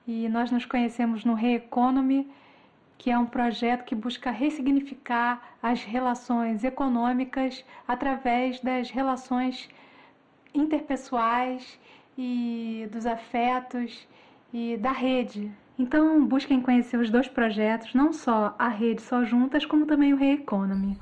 E 0.07 0.27
nós 0.27 0.51
nos 0.51 0.65
conhecemos 0.65 1.23
no 1.23 1.33
Reeconomy, 1.33 2.29
que 2.97 3.09
é 3.09 3.17
um 3.17 3.25
projeto 3.25 3.83
que 3.83 3.95
busca 3.95 4.31
ressignificar 4.31 5.55
as 5.61 5.83
relações 5.83 6.63
econômicas 6.63 7.63
através 7.87 8.59
das 8.59 8.89
relações 8.89 9.69
interpessoais 10.53 11.79
e 12.17 12.87
dos 12.91 13.05
afetos 13.05 14.07
e 14.53 14.77
da 14.77 14.91
rede. 14.91 15.51
Então, 15.81 16.23
busquem 16.23 16.61
conhecer 16.61 16.95
os 16.97 17.09
dois 17.09 17.27
projetos, 17.27 17.95
não 17.95 18.13
só 18.13 18.53
a 18.59 18.67
rede 18.67 19.01
Só 19.01 19.25
Juntas, 19.25 19.65
como 19.65 19.87
também 19.87 20.13
o 20.13 20.15
Reeconomy. 20.15 20.95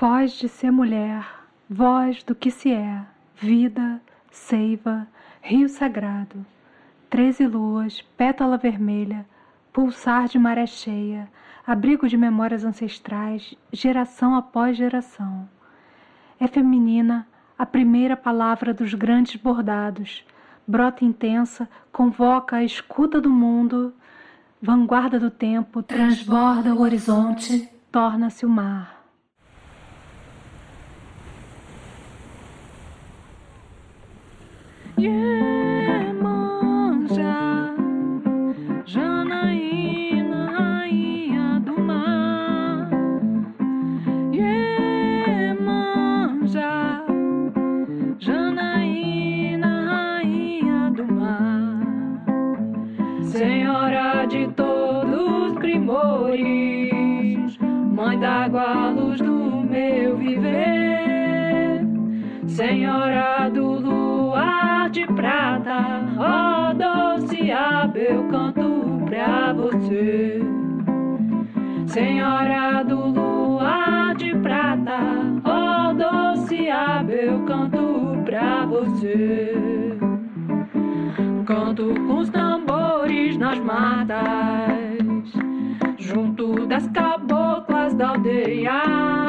Voz 0.00 0.32
de 0.32 0.48
ser 0.48 0.72
mulher, 0.72 1.24
voz 1.70 2.24
do 2.24 2.34
que 2.34 2.50
se 2.50 2.72
é, 2.72 3.06
vida, 3.36 4.02
seiva, 4.28 5.06
rio 5.40 5.68
sagrado, 5.68 6.44
treze 7.08 7.46
luas, 7.46 8.02
pétala 8.16 8.58
vermelha, 8.58 9.24
pulsar 9.76 10.26
de 10.26 10.38
maré 10.38 10.66
cheia, 10.66 11.30
abrigo 11.66 12.08
de 12.08 12.16
memórias 12.16 12.64
ancestrais, 12.64 13.54
geração 13.70 14.34
após 14.34 14.74
geração. 14.74 15.46
É 16.40 16.46
feminina 16.46 17.28
a 17.58 17.66
primeira 17.66 18.16
palavra 18.16 18.72
dos 18.72 18.94
grandes 18.94 19.36
bordados, 19.36 20.24
brota 20.66 21.04
intensa, 21.04 21.68
convoca 21.92 22.56
a 22.56 22.64
escuta 22.64 23.20
do 23.20 23.28
mundo, 23.28 23.92
vanguarda 24.62 25.20
do 25.20 25.30
tempo, 25.30 25.82
transborda 25.82 26.74
o 26.74 26.80
horizonte, 26.80 27.68
torna-se 27.92 28.46
o 28.46 28.48
mar. 28.48 28.95
Senhora 62.56 63.50
do 63.50 63.80
luar 63.80 64.88
de 64.88 65.06
prata, 65.08 66.00
ó 66.16 66.72
doce 66.72 67.52
aba, 67.52 67.98
eu 67.98 68.26
canto 68.28 69.04
pra 69.04 69.52
você. 69.52 70.40
Senhora 71.86 72.82
do 72.82 73.08
luar 73.08 74.14
de 74.14 74.34
prata, 74.36 74.98
ó 75.44 75.92
doce 75.92 76.70
aba, 76.70 77.12
eu 77.12 77.44
canto 77.44 78.22
pra 78.24 78.64
você. 78.64 79.54
Canto 81.44 81.94
com 82.06 82.20
os 82.20 82.30
tambores 82.30 83.36
nas 83.36 83.58
matas, 83.58 84.24
junto 85.98 86.66
das 86.66 86.86
caboclas 86.88 87.92
da 87.92 88.08
aldeia 88.08 89.26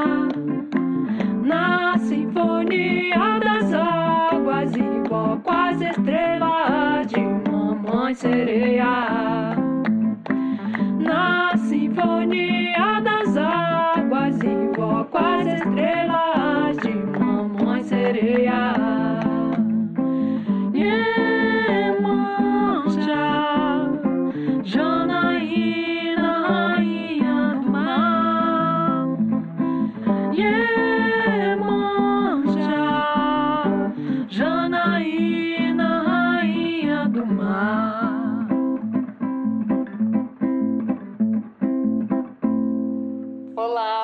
sinfonia 2.37 3.39
das 3.39 3.73
águas, 3.73 4.75
igual 4.75 5.39
quase 5.43 5.85
estrelas 5.85 7.07
de 7.07 7.19
mamãe 7.49 8.13
sereia. 8.13 9.55
Na 10.99 11.57
sinfonia 11.57 13.01
das 13.01 13.35
águas, 13.37 14.39
igual 14.43 15.05
quase 15.05 15.49
estrelas 15.49 16.16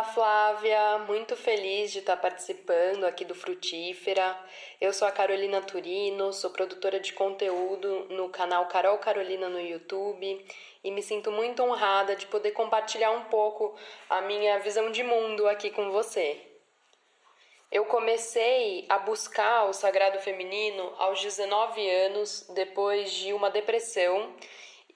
Olá, 0.04 0.12
Flávia! 0.12 0.98
Muito 1.08 1.34
feliz 1.34 1.94
de 1.94 2.00
estar 2.00 2.18
participando 2.18 3.06
aqui 3.06 3.24
do 3.24 3.34
Frutífera. 3.34 4.38
Eu 4.82 4.92
sou 4.92 5.08
a 5.08 5.12
Carolina 5.14 5.62
Turino, 5.62 6.34
sou 6.34 6.50
produtora 6.50 7.00
de 7.00 7.14
conteúdo 7.14 8.08
no 8.10 8.28
canal 8.28 8.66
Carol 8.66 8.98
Carolina 8.98 9.48
no 9.48 9.62
YouTube 9.62 10.46
e 10.84 10.92
me 10.92 11.02
sinto 11.02 11.32
muito 11.32 11.64
honrada 11.64 12.18
de 12.18 12.28
poder 12.28 12.52
compartilhar 12.52 13.12
um 13.12 13.24
pouco 13.26 13.76
a 14.10 14.20
minha 14.22 14.60
visão 14.60 14.92
de 14.92 15.04
mundo 15.04 15.48
aqui 15.48 15.70
com 15.70 15.90
você. 15.90 16.38
Eu 17.72 17.86
comecei 17.86 18.86
a 18.90 19.00
buscar 19.00 19.70
o 19.70 19.74
sagrado 19.74 20.20
feminino 20.20 20.94
aos 20.98 21.22
19 21.22 21.90
anos, 21.90 22.46
depois 22.54 23.10
de 23.10 23.32
uma 23.32 23.50
depressão 23.50 24.36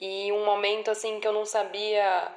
e 0.01 0.33
um 0.33 0.43
momento 0.43 0.91
assim 0.91 1.21
que 1.21 1.27
eu 1.27 1.33
não 1.33 1.45
sabia 1.45 2.29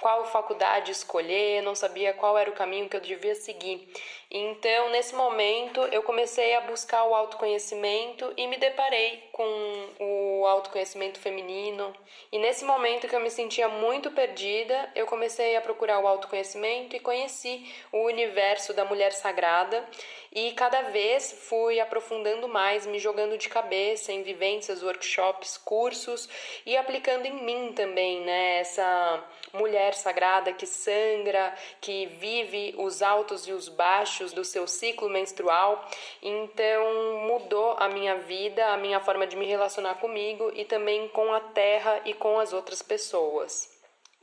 qual 0.00 0.24
faculdade 0.26 0.92
escolher, 0.92 1.62
não 1.62 1.74
sabia 1.74 2.12
qual 2.12 2.38
era 2.38 2.50
o 2.50 2.54
caminho 2.54 2.88
que 2.88 2.96
eu 2.96 3.00
devia 3.00 3.34
seguir. 3.34 3.88
Então, 4.30 4.90
nesse 4.90 5.14
momento, 5.14 5.80
eu 5.90 6.02
comecei 6.02 6.54
a 6.54 6.60
buscar 6.60 7.04
o 7.04 7.14
autoconhecimento 7.14 8.30
e 8.36 8.46
me 8.46 8.58
deparei 8.58 9.26
com 9.32 9.88
o 9.98 10.46
autoconhecimento 10.46 11.18
feminino. 11.18 11.94
E 12.30 12.38
nesse 12.38 12.64
momento 12.64 13.08
que 13.08 13.16
eu 13.16 13.20
me 13.20 13.30
sentia 13.30 13.68
muito 13.68 14.10
perdida, 14.10 14.90
eu 14.94 15.06
comecei 15.06 15.56
a 15.56 15.62
procurar 15.62 15.98
o 16.00 16.06
autoconhecimento 16.06 16.94
e 16.94 17.00
conheci 17.00 17.72
o 17.90 18.04
universo 18.04 18.74
da 18.74 18.84
mulher 18.84 19.12
sagrada. 19.12 19.88
E 20.32 20.52
cada 20.52 20.82
vez 20.82 21.32
fui 21.48 21.80
aprofundando 21.80 22.46
mais, 22.46 22.86
me 22.86 22.98
jogando 22.98 23.38
de 23.38 23.48
cabeça 23.48 24.12
em 24.12 24.22
vivências, 24.22 24.82
workshops, 24.82 25.56
cursos 25.56 26.28
e 26.66 26.76
aplicando 26.76 27.26
em 27.26 27.42
mim 27.42 27.72
também, 27.72 28.20
né? 28.20 28.58
Essa 28.58 29.24
mulher 29.54 29.94
sagrada 29.94 30.52
que 30.52 30.66
sangra, 30.66 31.54
que 31.80 32.06
vive 32.06 32.74
os 32.76 33.02
altos 33.02 33.48
e 33.48 33.52
os 33.52 33.68
baixos 33.68 34.32
do 34.32 34.44
seu 34.44 34.66
ciclo 34.66 35.08
menstrual. 35.08 35.88
Então 36.22 37.26
mudou 37.26 37.74
a 37.78 37.88
minha 37.88 38.16
vida, 38.16 38.66
a 38.66 38.76
minha 38.76 39.00
forma 39.00 39.26
de 39.26 39.36
me 39.36 39.46
relacionar 39.46 39.94
comigo 39.94 40.52
e 40.54 40.64
também 40.64 41.08
com 41.08 41.32
a 41.32 41.40
terra 41.40 42.02
e 42.04 42.12
com 42.12 42.38
as 42.38 42.52
outras 42.52 42.82
pessoas. 42.82 43.77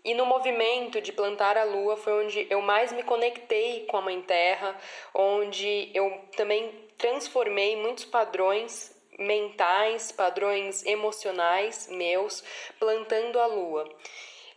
E 0.05 0.13
no 0.13 0.23
movimento 0.23 1.01
de 1.01 1.11
plantar 1.11 1.57
a 1.57 1.63
lua 1.63 1.97
foi 1.97 2.25
onde 2.25 2.45
eu 2.47 2.61
mais 2.61 2.91
me 2.91 3.01
conectei 3.01 3.87
com 3.87 3.97
a 3.97 4.01
Mãe 4.01 4.21
Terra, 4.21 4.79
onde 5.11 5.89
eu 5.95 6.21
também 6.37 6.71
transformei 6.95 7.75
muitos 7.75 8.05
padrões 8.05 8.95
mentais, 9.17 10.11
padrões 10.11 10.85
emocionais 10.85 11.87
meus, 11.89 12.43
plantando 12.77 13.39
a 13.39 13.47
lua. 13.47 13.89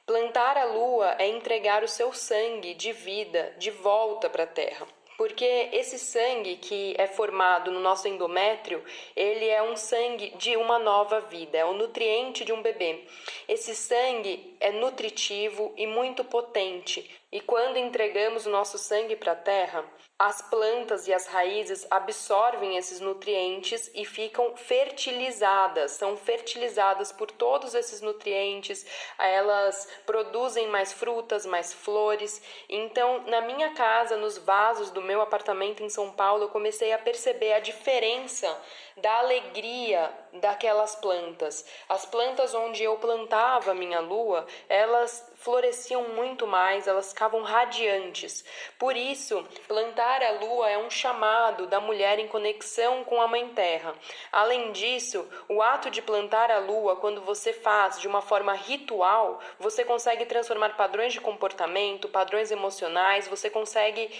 Plantar 0.04 0.58
a 0.58 0.64
lua 0.64 1.16
é 1.18 1.26
entregar 1.28 1.82
o 1.82 1.88
seu 1.88 2.12
sangue 2.12 2.74
de 2.74 2.92
vida 2.92 3.54
de 3.56 3.70
volta 3.70 4.28
para 4.28 4.44
a 4.44 4.46
terra. 4.46 4.86
Porque 5.18 5.68
esse 5.72 5.98
sangue 5.98 6.58
que 6.58 6.94
é 6.96 7.08
formado 7.08 7.72
no 7.72 7.80
nosso 7.80 8.06
endométrio, 8.06 8.80
ele 9.16 9.48
é 9.48 9.60
um 9.60 9.76
sangue 9.76 10.30
de 10.36 10.56
uma 10.56 10.78
nova 10.78 11.20
vida, 11.22 11.58
é 11.58 11.64
o 11.64 11.72
nutriente 11.72 12.44
de 12.44 12.52
um 12.52 12.62
bebê. 12.62 13.04
Esse 13.48 13.74
sangue 13.74 14.56
é 14.60 14.72
nutritivo 14.72 15.72
e 15.76 15.86
muito 15.86 16.24
potente. 16.24 17.08
E 17.30 17.40
quando 17.40 17.76
entregamos 17.76 18.46
o 18.46 18.50
nosso 18.50 18.78
sangue 18.78 19.14
para 19.14 19.32
a 19.32 19.36
terra, 19.36 19.84
as 20.18 20.42
plantas 20.42 21.06
e 21.06 21.14
as 21.14 21.26
raízes 21.26 21.86
absorvem 21.90 22.76
esses 22.76 22.98
nutrientes 22.98 23.88
e 23.94 24.04
ficam 24.04 24.56
fertilizadas, 24.56 25.92
são 25.92 26.16
fertilizadas 26.16 27.12
por 27.12 27.30
todos 27.30 27.72
esses 27.74 28.00
nutrientes, 28.00 28.84
elas 29.16 29.86
produzem 30.06 30.66
mais 30.68 30.92
frutas, 30.92 31.46
mais 31.46 31.72
flores. 31.72 32.42
Então, 32.68 33.22
na 33.28 33.42
minha 33.42 33.74
casa, 33.74 34.16
nos 34.16 34.38
vasos 34.38 34.90
do 34.90 35.02
meu 35.02 35.20
apartamento 35.20 35.84
em 35.84 35.88
São 35.88 36.10
Paulo, 36.10 36.44
eu 36.44 36.48
comecei 36.48 36.92
a 36.92 36.98
perceber 36.98 37.52
a 37.52 37.60
diferença 37.60 38.60
da 38.96 39.18
alegria 39.18 40.10
daquelas 40.38 40.94
plantas. 40.96 41.64
As 41.88 42.04
plantas 42.04 42.54
onde 42.54 42.82
eu 42.82 42.96
plantava 42.96 43.74
minha 43.74 44.00
lua, 44.00 44.46
elas 44.68 45.30
floresciam 45.36 46.02
muito 46.08 46.46
mais, 46.46 46.86
elas 46.86 47.10
ficavam 47.10 47.42
radiantes. 47.42 48.44
Por 48.78 48.96
isso, 48.96 49.44
plantar 49.66 50.22
a 50.22 50.32
lua 50.32 50.68
é 50.68 50.78
um 50.78 50.90
chamado 50.90 51.66
da 51.66 51.80
mulher 51.80 52.18
em 52.18 52.26
conexão 52.28 53.04
com 53.04 53.20
a 53.20 53.28
Mãe 53.28 53.48
Terra. 53.50 53.94
Além 54.32 54.72
disso, 54.72 55.26
o 55.48 55.62
ato 55.62 55.90
de 55.90 56.02
plantar 56.02 56.50
a 56.50 56.58
lua, 56.58 56.96
quando 56.96 57.20
você 57.22 57.52
faz 57.52 58.00
de 58.00 58.08
uma 58.08 58.20
forma 58.20 58.52
ritual, 58.52 59.40
você 59.58 59.84
consegue 59.84 60.26
transformar 60.26 60.76
padrões 60.76 61.12
de 61.12 61.20
comportamento, 61.20 62.08
padrões 62.08 62.50
emocionais, 62.50 63.28
você 63.28 63.48
consegue 63.48 64.10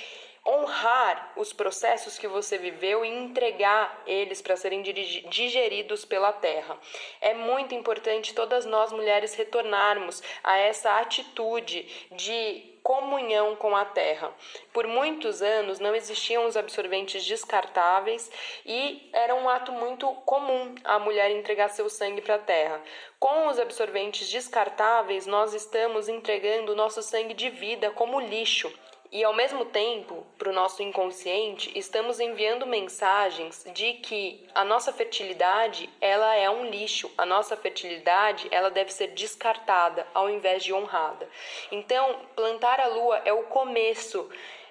honrar 0.46 1.32
os 1.36 1.52
processos 1.52 2.18
que 2.18 2.26
você 2.26 2.58
viveu 2.58 3.04
e 3.04 3.08
entregar 3.08 4.02
eles 4.06 4.40
para 4.40 4.56
serem 4.56 4.82
digeridos 4.82 6.04
pela 6.04 6.32
terra. 6.32 6.78
É 7.20 7.34
muito 7.34 7.74
importante 7.74 8.34
todas 8.34 8.64
nós 8.64 8.92
mulheres 8.92 9.34
retornarmos 9.34 10.22
a 10.42 10.56
essa 10.56 10.98
atitude 10.98 11.82
de 12.12 12.78
comunhão 12.82 13.54
com 13.54 13.76
a 13.76 13.84
terra. 13.84 14.32
Por 14.72 14.86
muitos 14.86 15.42
anos 15.42 15.78
não 15.78 15.94
existiam 15.94 16.46
os 16.46 16.56
absorventes 16.56 17.22
descartáveis 17.26 18.30
e 18.64 19.10
era 19.12 19.34
um 19.34 19.46
ato 19.46 19.72
muito 19.72 20.10
comum 20.24 20.74
a 20.84 20.98
mulher 20.98 21.30
entregar 21.30 21.68
seu 21.68 21.90
sangue 21.90 22.22
para 22.22 22.36
a 22.36 22.38
terra. 22.38 22.80
Com 23.18 23.48
os 23.48 23.58
absorventes 23.58 24.30
descartáveis, 24.30 25.26
nós 25.26 25.52
estamos 25.52 26.08
entregando 26.08 26.72
o 26.72 26.76
nosso 26.76 27.02
sangue 27.02 27.34
de 27.34 27.50
vida 27.50 27.90
como 27.90 28.20
lixo 28.20 28.72
e 29.10 29.24
ao 29.24 29.32
mesmo 29.32 29.64
tempo, 29.64 30.26
para 30.36 30.50
o 30.50 30.52
nosso 30.52 30.82
inconsciente, 30.82 31.72
estamos 31.74 32.20
enviando 32.20 32.66
mensagens 32.66 33.64
de 33.72 33.94
que 33.94 34.46
a 34.54 34.64
nossa 34.64 34.92
fertilidade 34.92 35.88
ela 36.00 36.34
é 36.34 36.50
um 36.50 36.66
lixo, 36.66 37.10
a 37.16 37.24
nossa 37.24 37.56
fertilidade 37.56 38.46
ela 38.50 38.70
deve 38.70 38.92
ser 38.92 39.08
descartada 39.08 40.06
ao 40.12 40.28
invés 40.28 40.62
de 40.62 40.74
honrada. 40.74 41.28
Então, 41.72 42.20
plantar 42.36 42.80
a 42.80 42.86
lua 42.86 43.22
é 43.24 43.32
o 43.32 43.44
começo 43.44 44.28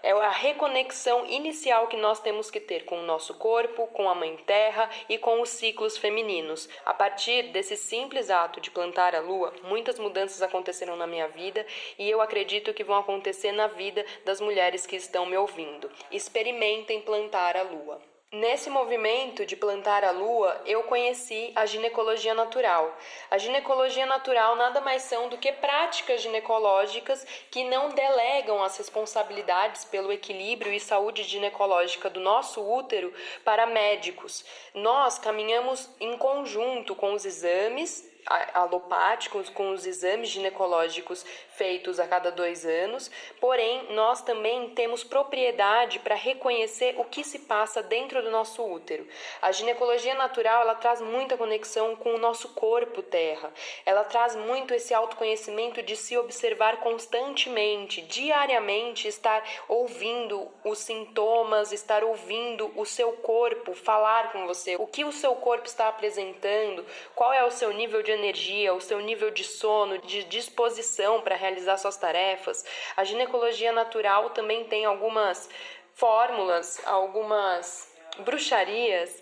é 0.07 0.11
a 0.13 0.29
reconexão 0.29 1.25
inicial 1.25 1.87
que 1.87 1.97
nós 1.97 2.21
temos 2.21 2.49
que 2.49 2.61
ter 2.61 2.85
com 2.85 2.97
o 2.97 3.05
nosso 3.05 3.33
corpo, 3.33 3.87
com 3.87 4.09
a 4.09 4.15
Mãe 4.15 4.37
Terra 4.37 4.89
e 5.09 5.17
com 5.17 5.41
os 5.41 5.49
ciclos 5.49 5.97
femininos. 5.97 6.69
A 6.85 6.93
partir 6.93 7.51
desse 7.51 7.75
simples 7.75 8.29
ato 8.29 8.61
de 8.61 8.71
plantar 8.71 9.13
a 9.13 9.19
lua, 9.19 9.53
muitas 9.63 9.99
mudanças 9.99 10.41
aconteceram 10.41 10.95
na 10.95 11.05
minha 11.05 11.27
vida 11.27 11.65
e 11.99 12.09
eu 12.09 12.21
acredito 12.21 12.73
que 12.73 12.85
vão 12.85 12.95
acontecer 12.95 13.51
na 13.51 13.67
vida 13.67 14.05
das 14.23 14.39
mulheres 14.39 14.85
que 14.85 14.95
estão 14.95 15.25
me 15.25 15.35
ouvindo. 15.35 15.91
Experimentem 16.09 17.01
plantar 17.01 17.57
a 17.57 17.63
lua. 17.63 18.06
Nesse 18.33 18.69
movimento 18.69 19.45
de 19.45 19.55
plantar 19.55 20.03
a 20.03 20.11
lua, 20.11 20.61
eu 20.65 20.83
conheci 20.83 21.49
a 21.55 21.65
ginecologia 21.65 22.33
natural. 22.33 22.93
A 23.31 23.37
ginecologia 23.37 24.05
natural 24.05 24.57
nada 24.57 24.81
mais 24.81 25.03
são 25.03 25.29
do 25.29 25.37
que 25.37 25.49
práticas 25.53 26.21
ginecológicas 26.21 27.25
que 27.49 27.63
não 27.63 27.87
delegam 27.87 28.61
as 28.61 28.77
responsabilidades 28.77 29.85
pelo 29.85 30.11
equilíbrio 30.11 30.73
e 30.73 30.79
saúde 30.79 31.23
ginecológica 31.23 32.09
do 32.09 32.19
nosso 32.19 32.61
útero 32.61 33.13
para 33.45 33.65
médicos. 33.65 34.43
Nós 34.73 35.17
caminhamos 35.17 35.89
em 35.97 36.17
conjunto 36.17 36.95
com 36.95 37.13
os 37.13 37.23
exames 37.23 38.05
alopáticos, 38.53 39.49
com 39.49 39.69
os 39.69 39.85
exames 39.85 40.27
ginecológicos 40.27 41.25
feitos 41.57 41.99
a 41.99 42.07
cada 42.07 42.31
dois 42.31 42.65
anos, 42.65 43.09
porém, 43.39 43.91
nós 43.93 44.21
também 44.21 44.69
temos 44.69 45.03
propriedade 45.03 45.99
para 45.99 46.15
reconhecer 46.15 46.95
o 46.97 47.03
que 47.03 47.23
se 47.23 47.39
passa 47.39 47.81
dentro 47.81 48.21
do 48.21 48.29
nosso 48.29 48.63
útero. 48.63 49.07
A 49.41 49.51
ginecologia 49.51 50.13
natural 50.13 50.61
ela 50.61 50.75
traz 50.75 51.01
muita 51.01 51.35
conexão 51.35 51.95
com 51.95 52.13
o 52.13 52.19
nosso 52.19 52.49
corpo 52.49 53.01
terra, 53.01 53.51
ela 53.85 54.03
traz 54.03 54.35
muito 54.35 54.73
esse 54.73 54.93
autoconhecimento 54.93 55.81
de 55.81 55.95
se 55.95 56.17
observar 56.17 56.77
constantemente, 56.77 58.01
diariamente, 58.03 59.07
estar 59.07 59.43
ouvindo 59.67 60.47
os 60.63 60.77
sintomas, 60.79 61.71
estar 61.71 62.03
ouvindo 62.03 62.71
o 62.75 62.85
seu 62.85 63.13
corpo 63.13 63.73
falar 63.73 64.31
com 64.31 64.45
você, 64.45 64.75
o 64.75 64.85
que 64.85 65.03
o 65.03 65.11
seu 65.11 65.35
corpo 65.35 65.65
está 65.65 65.87
apresentando, 65.87 66.85
qual 67.15 67.33
é 67.33 67.43
o 67.43 67.51
seu 67.51 67.71
nível 67.73 68.03
de 68.03 68.11
energia, 68.11 68.73
o 68.73 68.81
seu 68.81 68.99
nível 68.99 69.31
de 69.31 69.43
sono, 69.43 69.97
de 69.99 70.23
disposição 70.25 71.21
para 71.21 71.35
realizar 71.47 71.77
suas 71.77 71.97
tarefas. 71.97 72.65
A 72.95 73.03
ginecologia 73.03 73.71
natural 73.71 74.29
também 74.31 74.65
tem 74.65 74.85
algumas 74.85 75.49
fórmulas, 75.93 76.81
algumas 76.85 77.91
bruxarias 78.19 79.21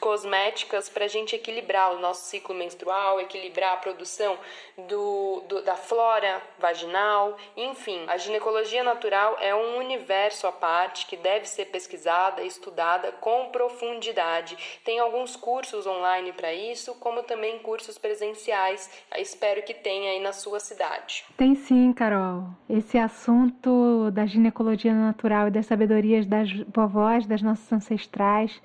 cosméticas 0.00 0.88
para 0.88 1.04
a 1.04 1.08
gente 1.08 1.36
equilibrar 1.36 1.94
o 1.94 2.00
nosso 2.00 2.24
ciclo 2.26 2.54
menstrual, 2.54 3.20
equilibrar 3.20 3.74
a 3.74 3.76
produção 3.76 4.36
do, 4.88 5.42
do, 5.48 5.62
da 5.62 5.76
flora 5.76 6.42
vaginal, 6.58 7.36
enfim. 7.56 8.04
A 8.08 8.16
ginecologia 8.16 8.82
natural 8.82 9.36
é 9.40 9.54
um 9.54 9.78
universo 9.78 10.46
à 10.46 10.52
parte 10.52 11.06
que 11.06 11.16
deve 11.16 11.46
ser 11.46 11.66
pesquisada, 11.66 12.42
estudada 12.42 13.12
com 13.12 13.50
profundidade. 13.50 14.80
Tem 14.84 14.98
alguns 14.98 15.36
cursos 15.36 15.86
online 15.86 16.32
para 16.32 16.52
isso, 16.52 16.94
como 16.96 17.22
também 17.22 17.58
cursos 17.60 17.96
presenciais. 17.98 18.90
espero 19.16 19.62
que 19.62 19.74
tenha 19.74 20.10
aí 20.10 20.20
na 20.20 20.32
sua 20.32 20.58
cidade. 20.58 21.24
Tem 21.36 21.54
sim, 21.54 21.92
Carol. 21.92 22.48
Esse 22.68 22.98
assunto 22.98 24.10
da 24.10 24.26
ginecologia 24.26 24.92
natural 24.92 25.48
e 25.48 25.50
das 25.52 25.66
sabedorias 25.66 26.26
das 26.26 26.48
vovós, 26.74 27.26
das 27.26 27.42
nossas 27.42 27.72
ancestrais 27.72 28.60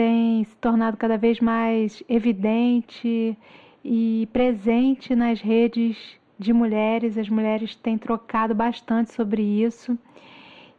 tem 0.00 0.44
se 0.44 0.56
tornado 0.56 0.96
cada 0.96 1.18
vez 1.18 1.40
mais 1.40 2.02
evidente 2.08 3.36
e 3.84 4.26
presente 4.32 5.14
nas 5.14 5.42
redes 5.42 6.18
de 6.38 6.54
mulheres. 6.54 7.18
As 7.18 7.28
mulheres 7.28 7.74
têm 7.74 7.98
trocado 7.98 8.54
bastante 8.54 9.12
sobre 9.12 9.42
isso. 9.42 9.98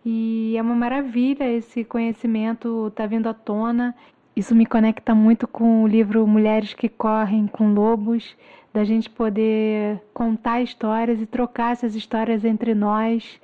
E 0.04 0.56
é 0.58 0.62
uma 0.64 0.74
maravilha 0.74 1.48
esse 1.48 1.84
conhecimento 1.84 2.88
estar 2.88 3.04
tá 3.04 3.08
vindo 3.08 3.30
à 3.30 3.34
tona. 3.36 3.96
Isso 4.36 4.56
me 4.56 4.66
conecta 4.66 5.14
muito 5.14 5.48
com 5.48 5.84
o 5.84 5.88
livro 5.88 6.26
Mulheres 6.26 6.74
que 6.74 6.90
Correm 6.90 7.46
com 7.46 7.76
Lobos, 7.76 8.36
da 8.74 8.84
gente 8.84 9.08
poder 9.08 10.02
contar 10.16 10.64
histórias 10.64 11.22
e 11.22 11.28
trocar 11.28 11.74
essas 11.74 11.94
histórias 11.94 12.44
entre 12.44 12.74
nós. 12.74 13.40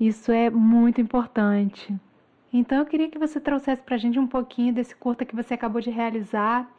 Isso 0.00 0.32
é 0.32 0.48
muito 0.48 0.98
importante. 0.98 1.94
Então 2.52 2.78
eu 2.78 2.86
queria 2.86 3.10
que 3.10 3.18
você 3.18 3.38
trouxesse 3.38 3.82
para 3.82 3.96
a 3.96 3.98
gente 3.98 4.18
um 4.18 4.26
pouquinho 4.26 4.72
desse 4.72 4.94
curta 4.94 5.24
que 5.24 5.36
você 5.36 5.54
acabou 5.54 5.82
de 5.82 5.90
realizar, 5.90 6.70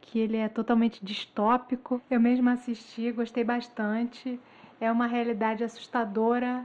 que 0.00 0.18
ele 0.18 0.38
é 0.38 0.48
totalmente 0.48 1.04
distópico. 1.04 2.00
Eu 2.10 2.18
mesma 2.18 2.52
assisti, 2.52 3.12
gostei 3.12 3.44
bastante. 3.44 4.40
É 4.80 4.90
uma 4.90 5.06
realidade 5.06 5.62
assustadora, 5.62 6.64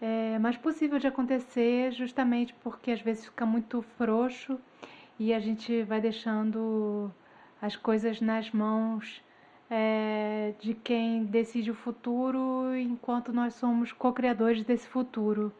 é, 0.00 0.36
mas 0.40 0.56
possível 0.56 0.98
de 0.98 1.06
acontecer, 1.06 1.92
justamente 1.92 2.52
porque 2.54 2.90
às 2.90 3.00
vezes 3.00 3.26
fica 3.26 3.46
muito 3.46 3.82
frouxo 3.96 4.58
e 5.18 5.32
a 5.32 5.38
gente 5.38 5.82
vai 5.84 6.00
deixando 6.00 7.08
as 7.60 7.76
coisas 7.76 8.20
nas 8.20 8.50
mãos 8.50 9.22
é, 9.70 10.54
de 10.58 10.74
quem 10.74 11.24
decide 11.24 11.70
o 11.70 11.74
futuro, 11.74 12.76
enquanto 12.76 13.32
nós 13.32 13.54
somos 13.54 13.92
co-criadores 13.92 14.64
desse 14.64 14.88
futuro. 14.88 15.52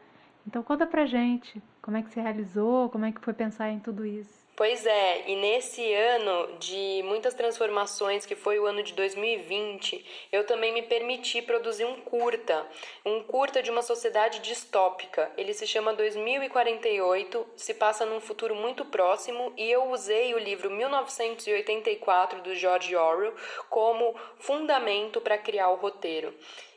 Então 0.45 0.61
conta 0.61 0.85
pra 0.85 1.05
gente 1.05 1.61
como 1.83 1.97
é 1.97 2.01
que 2.01 2.11
se 2.11 2.19
realizou, 2.21 2.89
como 2.89 3.05
é 3.05 3.11
que 3.11 3.19
foi 3.19 3.33
pensar 3.33 3.69
em 3.69 3.79
tudo 3.79 4.05
isso. 4.05 4.41
Pois 4.55 4.85
é, 4.85 5.29
e 5.29 5.35
nesse 5.35 5.93
ano 5.93 6.57
de 6.59 7.01
muitas 7.05 7.33
transformações, 7.33 8.23
que 8.23 8.35
foi 8.35 8.59
o 8.59 8.67
ano 8.67 8.83
de 8.83 8.93
2020, 8.93 10.27
eu 10.31 10.45
também 10.45 10.71
me 10.71 10.83
permiti 10.83 11.41
produzir 11.41 11.85
um 11.85 11.95
curta, 12.01 12.65
um 13.03 13.23
curta 13.23 13.63
de 13.63 13.71
uma 13.71 13.81
sociedade 13.81 14.39
distópica. 14.39 15.31
Ele 15.35 15.53
se 15.53 15.65
chama 15.65 15.91
2048, 15.93 17.47
se 17.57 17.73
passa 17.73 18.05
num 18.05 18.21
futuro 18.21 18.53
muito 18.53 18.85
próximo, 18.85 19.51
e 19.57 19.69
eu 19.69 19.89
usei 19.89 20.35
o 20.35 20.39
livro 20.39 20.69
1984 20.69 22.43
do 22.43 22.53
George 22.55 22.95
Orwell 22.95 23.33
como 23.71 24.15
fundamento 24.37 25.19
para 25.19 25.37
criar 25.37 25.69
o 25.71 25.77
roteiro. 25.77 26.31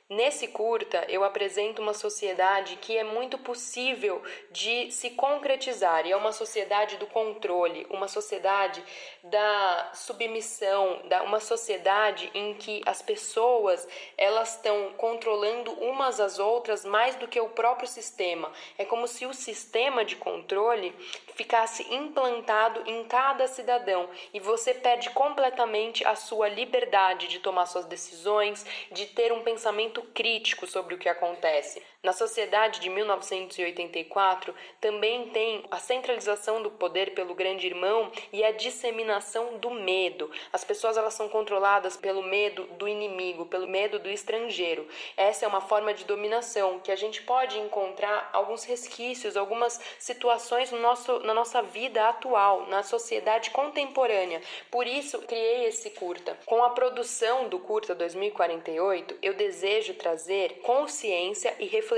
Nesse 0.09 0.47
curta, 0.47 1.05
eu 1.09 1.25
apresento 1.25 1.83
uma 1.83 1.93
sociedade 1.93 2.77
que 2.77 2.97
é 2.97 3.03
muito 3.03 3.37
possível 3.39 4.23
de 4.53 4.89
se 4.93 5.11
concretizar, 5.11 6.07
e 6.07 6.13
é 6.13 6.17
uma 6.17 6.31
sociedade 6.31 6.97
do 6.97 7.09
controle, 7.09 7.85
uma 7.91 8.07
sociedade 8.07 8.85
da 9.25 9.91
submissão, 9.95 11.03
da 11.09 11.25
uma 11.25 11.41
sociedade 11.41 12.31
em 12.35 12.55
que 12.55 12.83
as 12.87 13.03
pessoas 13.03 13.89
elas 14.17 14.55
estão 14.55 14.93
controlando 14.97 15.73
umas 15.73 16.21
às 16.21 16.39
outras 16.39 16.85
mais 16.85 17.17
do 17.17 17.27
que 17.27 17.41
o 17.41 17.49
próprio 17.49 17.89
sistema. 17.89 18.53
É 18.79 18.85
como 18.85 19.09
se 19.09 19.27
o 19.27 19.35
sistema 19.35 20.05
de 20.05 20.15
controle 20.15 20.95
ficasse 21.35 21.83
implantado 21.93 22.81
em 22.87 23.03
cada 23.05 23.49
cidadão 23.49 24.09
e 24.33 24.39
você 24.39 24.73
perde 24.73 25.11
completamente 25.11 26.07
a 26.07 26.15
sua 26.15 26.49
liberdade 26.49 27.27
de 27.27 27.41
tomar 27.41 27.67
suas 27.67 27.87
decisões, 27.87 28.65
de 28.93 29.07
ter 29.07 29.33
um 29.33 29.43
pensamento 29.43 29.96
crítico 30.03 30.67
sobre 30.67 30.95
o 30.95 30.99
que 30.99 31.09
acontece. 31.09 31.83
Na 32.07 32.13
sociedade 32.13 32.79
de 32.79 32.89
1984 32.89 34.55
também 34.81 35.29
tem 35.31 35.65
a 35.73 35.79
centralização 35.79 36.63
do 36.63 36.71
poder 36.71 37.15
pelo 37.15 37.35
grande 37.35 37.67
irmão 37.67 38.13
e 38.33 38.45
a 38.45 38.53
disseminação 38.53 39.59
do 39.59 39.73
medo. 39.73 40.31
As 40.53 40.63
pessoas 40.63 40.97
elas 40.97 41.15
são 41.15 41.29
controladas 41.29 41.97
pelo 41.97 42.23
medo 42.23 42.63
do 42.79 42.87
inimigo, 42.87 43.47
pelo 43.47 43.67
medo 43.67 43.99
do 43.99 44.09
estrangeiro. 44.09 44.87
Essa 45.17 45.47
é 45.47 45.49
uma 45.49 45.61
forma 45.61 45.93
de 45.93 46.05
dominação 46.05 46.79
que 46.79 46.93
a 46.93 46.97
gente 46.97 47.23
pode 47.23 47.59
encontrar 47.59 48.31
alguns 48.33 48.63
resquícios, 48.63 49.37
algumas 49.37 49.81
situações 49.99 50.71
no 50.71 50.79
nosso, 50.79 51.19
na 51.25 51.35
nossa 51.35 51.61
vida 51.61 52.09
atual, 52.09 52.69
na 52.69 52.85
sociedade 52.85 53.51
contemporânea. 53.51 54.41
Por 54.71 54.87
isso 54.87 55.23
criei 55.23 55.65
esse 55.65 55.91
curta. 55.91 56.39
Com 56.47 56.63
a 56.63 56.71
produção 56.71 57.49
do 57.49 57.59
curta 57.59 57.97
2048, 57.97 59.17
eu 59.21 59.35
desejo 59.35 59.95
trazer 59.95 60.61
consciência 60.63 61.53
e 61.59 61.67
reflexão 61.67 61.96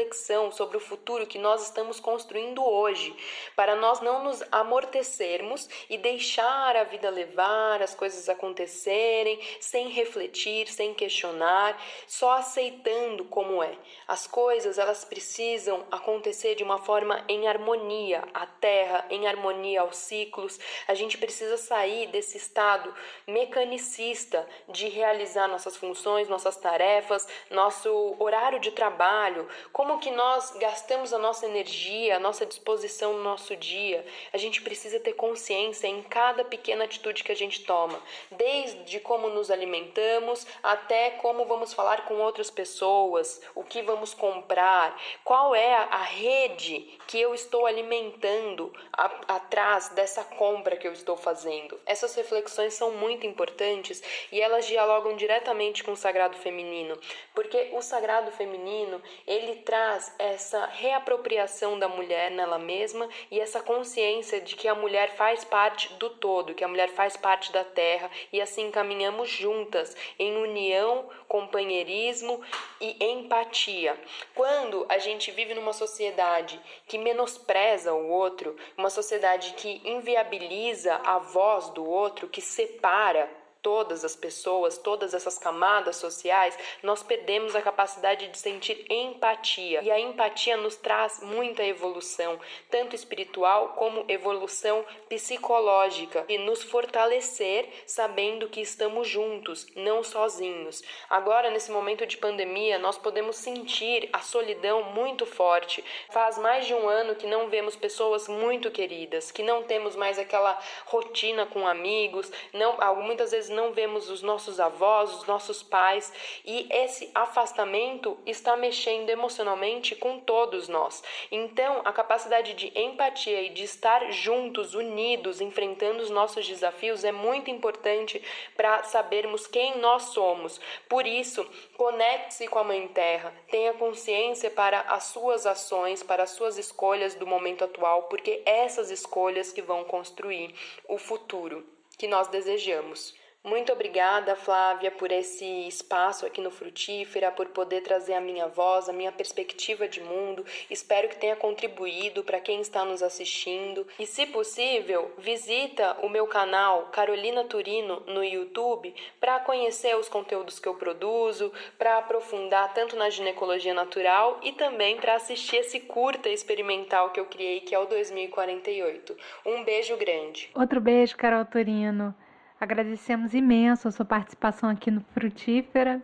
sobre 0.52 0.76
o 0.76 0.80
futuro 0.80 1.26
que 1.26 1.38
nós 1.38 1.62
estamos 1.62 1.98
construindo 1.98 2.64
hoje, 2.64 3.14
para 3.56 3.74
nós 3.74 4.00
não 4.00 4.22
nos 4.22 4.42
amortecermos 4.52 5.68
e 5.90 5.98
deixar 5.98 6.76
a 6.76 6.84
vida 6.84 7.10
levar, 7.10 7.82
as 7.82 7.94
coisas 7.94 8.28
acontecerem, 8.28 9.40
sem 9.60 9.88
refletir, 9.88 10.68
sem 10.68 10.94
questionar, 10.94 11.80
só 12.06 12.32
aceitando 12.32 13.24
como 13.24 13.62
é. 13.62 13.76
As 14.06 14.26
coisas, 14.26 14.78
elas 14.78 15.04
precisam 15.04 15.84
acontecer 15.90 16.54
de 16.54 16.62
uma 16.62 16.78
forma 16.78 17.24
em 17.28 17.48
harmonia, 17.48 18.22
a 18.32 18.46
terra 18.46 19.04
em 19.10 19.26
harmonia 19.26 19.80
aos 19.80 19.96
ciclos. 19.96 20.58
A 20.86 20.94
gente 20.94 21.18
precisa 21.18 21.56
sair 21.56 22.06
desse 22.08 22.36
estado 22.36 22.94
mecanicista 23.26 24.46
de 24.68 24.88
realizar 24.88 25.48
nossas 25.48 25.76
funções, 25.76 26.28
nossas 26.28 26.56
tarefas, 26.56 27.26
nosso 27.50 28.16
horário 28.18 28.60
de 28.60 28.70
trabalho, 28.70 29.48
como 29.72 29.87
que 29.96 30.10
nós 30.10 30.50
gastamos 30.58 31.14
a 31.14 31.18
nossa 31.18 31.46
energia, 31.46 32.16
a 32.16 32.20
nossa 32.20 32.44
disposição 32.44 33.14
no 33.14 33.24
nosso 33.24 33.56
dia. 33.56 34.04
A 34.30 34.36
gente 34.36 34.60
precisa 34.60 35.00
ter 35.00 35.14
consciência 35.14 35.86
em 35.86 36.02
cada 36.02 36.44
pequena 36.44 36.84
atitude 36.84 37.24
que 37.24 37.32
a 37.32 37.36
gente 37.36 37.64
toma, 37.64 37.98
desde 38.30 39.00
como 39.00 39.30
nos 39.30 39.50
alimentamos 39.50 40.46
até 40.62 41.12
como 41.12 41.46
vamos 41.46 41.72
falar 41.72 42.04
com 42.04 42.16
outras 42.16 42.50
pessoas, 42.50 43.40
o 43.54 43.64
que 43.64 43.80
vamos 43.80 44.12
comprar, 44.12 45.00
qual 45.24 45.54
é 45.54 45.74
a 45.74 46.02
rede 46.02 46.98
que 47.06 47.20
eu 47.20 47.32
estou 47.34 47.64
alimentando 47.64 48.72
a, 48.92 49.36
atrás 49.36 49.88
dessa 49.90 50.24
compra 50.24 50.76
que 50.76 50.86
eu 50.86 50.92
estou 50.92 51.16
fazendo. 51.16 51.80
Essas 51.86 52.14
reflexões 52.14 52.74
são 52.74 52.92
muito 52.92 53.26
importantes 53.26 54.02
e 54.30 54.40
elas 54.40 54.66
dialogam 54.66 55.16
diretamente 55.16 55.84
com 55.84 55.92
o 55.92 55.96
sagrado 55.96 56.36
feminino, 56.36 56.98
porque 57.34 57.70
o 57.72 57.80
sagrado 57.80 58.30
feminino, 58.32 59.00
ele 59.26 59.56
traz 59.68 60.14
essa 60.18 60.64
reapropriação 60.64 61.78
da 61.78 61.86
mulher 61.86 62.30
nela 62.30 62.58
mesma 62.58 63.06
e 63.30 63.38
essa 63.38 63.60
consciência 63.60 64.40
de 64.40 64.56
que 64.56 64.66
a 64.66 64.74
mulher 64.74 65.14
faz 65.14 65.44
parte 65.44 65.92
do 65.96 66.08
todo, 66.08 66.54
que 66.54 66.64
a 66.64 66.68
mulher 66.68 66.88
faz 66.88 67.18
parte 67.18 67.52
da 67.52 67.62
terra 67.62 68.10
e 68.32 68.40
assim 68.40 68.70
caminhamos 68.70 69.28
juntas 69.28 69.94
em 70.18 70.34
união, 70.38 71.10
companheirismo 71.28 72.40
e 72.80 72.96
empatia. 73.12 73.94
Quando 74.34 74.86
a 74.88 74.96
gente 74.96 75.30
vive 75.32 75.52
numa 75.52 75.74
sociedade 75.74 76.58
que 76.86 76.96
menospreza 76.96 77.92
o 77.92 78.08
outro, 78.08 78.56
uma 78.74 78.88
sociedade 78.88 79.52
que 79.52 79.82
inviabiliza 79.84 80.94
a 81.04 81.18
voz 81.18 81.68
do 81.74 81.86
outro, 81.86 82.26
que 82.26 82.40
separa 82.40 83.28
todas 83.62 84.04
as 84.04 84.16
pessoas, 84.16 84.78
todas 84.78 85.14
essas 85.14 85.38
camadas 85.38 85.96
sociais, 85.96 86.56
nós 86.82 87.02
perdemos 87.02 87.54
a 87.54 87.62
capacidade 87.62 88.28
de 88.28 88.38
sentir 88.38 88.84
empatia. 88.90 89.82
E 89.82 89.90
a 89.90 89.98
empatia 89.98 90.56
nos 90.56 90.76
traz 90.76 91.20
muita 91.22 91.62
evolução, 91.64 92.38
tanto 92.70 92.94
espiritual 92.94 93.70
como 93.70 94.04
evolução 94.08 94.84
psicológica, 95.08 96.24
e 96.28 96.38
nos 96.38 96.62
fortalecer 96.62 97.68
sabendo 97.86 98.48
que 98.48 98.60
estamos 98.60 99.08
juntos, 99.08 99.66
não 99.74 100.02
sozinhos. 100.02 100.82
Agora, 101.08 101.50
nesse 101.50 101.70
momento 101.70 102.06
de 102.06 102.16
pandemia, 102.16 102.78
nós 102.78 102.98
podemos 102.98 103.36
sentir 103.36 104.08
a 104.12 104.20
solidão 104.20 104.82
muito 104.92 105.26
forte. 105.26 105.84
Faz 106.10 106.38
mais 106.38 106.66
de 106.66 106.74
um 106.74 106.88
ano 106.88 107.14
que 107.14 107.26
não 107.26 107.48
vemos 107.48 107.76
pessoas 107.76 108.28
muito 108.28 108.70
queridas, 108.70 109.30
que 109.30 109.42
não 109.42 109.62
temos 109.62 109.96
mais 109.96 110.18
aquela 110.18 110.58
rotina 110.86 111.46
com 111.46 111.66
amigos, 111.66 112.30
não, 112.52 112.76
muitas 112.96 113.30
vezes 113.30 113.47
não 113.48 113.72
vemos 113.72 114.10
os 114.10 114.22
nossos 114.22 114.60
avós, 114.60 115.12
os 115.12 115.26
nossos 115.26 115.62
pais, 115.62 116.12
e 116.44 116.66
esse 116.70 117.10
afastamento 117.14 118.18
está 118.26 118.56
mexendo 118.56 119.10
emocionalmente 119.10 119.94
com 119.94 120.18
todos 120.18 120.68
nós. 120.68 121.02
Então, 121.30 121.82
a 121.84 121.92
capacidade 121.92 122.54
de 122.54 122.72
empatia 122.78 123.42
e 123.42 123.50
de 123.50 123.64
estar 123.64 124.10
juntos, 124.10 124.74
unidos, 124.74 125.40
enfrentando 125.40 126.02
os 126.02 126.10
nossos 126.10 126.46
desafios 126.46 127.04
é 127.04 127.12
muito 127.12 127.50
importante 127.50 128.22
para 128.56 128.82
sabermos 128.84 129.46
quem 129.46 129.78
nós 129.78 130.04
somos. 130.04 130.60
Por 130.88 131.06
isso, 131.06 131.46
conecte-se 131.76 132.48
com 132.48 132.58
a 132.58 132.64
Mãe 132.64 132.86
Terra, 132.88 133.34
tenha 133.50 133.72
consciência 133.74 134.50
para 134.50 134.80
as 134.80 135.04
suas 135.04 135.46
ações, 135.46 136.02
para 136.02 136.22
as 136.22 136.30
suas 136.30 136.58
escolhas 136.58 137.14
do 137.14 137.26
momento 137.26 137.64
atual, 137.64 138.04
porque 138.04 138.42
essas 138.44 138.90
escolhas 138.90 139.52
que 139.52 139.62
vão 139.62 139.84
construir 139.84 140.54
o 140.86 140.98
futuro 140.98 141.66
que 141.96 142.06
nós 142.06 142.28
desejamos. 142.28 143.17
Muito 143.44 143.72
obrigada, 143.72 144.34
Flávia, 144.34 144.90
por 144.90 145.12
esse 145.12 145.44
espaço 145.68 146.26
aqui 146.26 146.40
no 146.40 146.50
Frutífera, 146.50 147.30
por 147.30 147.46
poder 147.46 147.82
trazer 147.82 148.14
a 148.14 148.20
minha 148.20 148.48
voz, 148.48 148.88
a 148.88 148.92
minha 148.92 149.12
perspectiva 149.12 149.86
de 149.88 150.02
mundo. 150.02 150.44
Espero 150.68 151.08
que 151.08 151.16
tenha 151.16 151.36
contribuído 151.36 152.24
para 152.24 152.40
quem 152.40 152.60
está 152.60 152.84
nos 152.84 153.02
assistindo. 153.02 153.86
E, 153.98 154.06
se 154.06 154.26
possível, 154.26 155.12
visita 155.18 155.96
o 156.02 156.08
meu 156.08 156.26
canal 156.26 156.86
Carolina 156.90 157.44
Turino 157.44 158.02
no 158.08 158.24
YouTube 158.24 158.92
para 159.20 159.38
conhecer 159.38 159.96
os 159.96 160.08
conteúdos 160.08 160.58
que 160.58 160.68
eu 160.68 160.74
produzo, 160.74 161.52
para 161.78 161.96
aprofundar 161.96 162.74
tanto 162.74 162.96
na 162.96 163.08
ginecologia 163.08 163.72
natural 163.72 164.40
e 164.42 164.52
também 164.52 164.96
para 164.96 165.14
assistir 165.14 165.58
esse 165.58 165.78
curta 165.78 166.28
experimental 166.28 167.10
que 167.10 167.20
eu 167.20 167.26
criei, 167.26 167.60
que 167.60 167.74
é 167.74 167.78
o 167.78 167.86
2048. 167.86 169.16
Um 169.46 169.62
beijo 169.62 169.96
grande. 169.96 170.50
Outro 170.54 170.80
beijo, 170.80 171.16
Carol 171.16 171.44
Turino. 171.44 172.14
Agradecemos 172.60 173.34
imenso 173.34 173.86
a 173.86 173.92
sua 173.92 174.04
participação 174.04 174.68
aqui 174.68 174.90
no 174.90 175.00
Frutífera. 175.12 176.02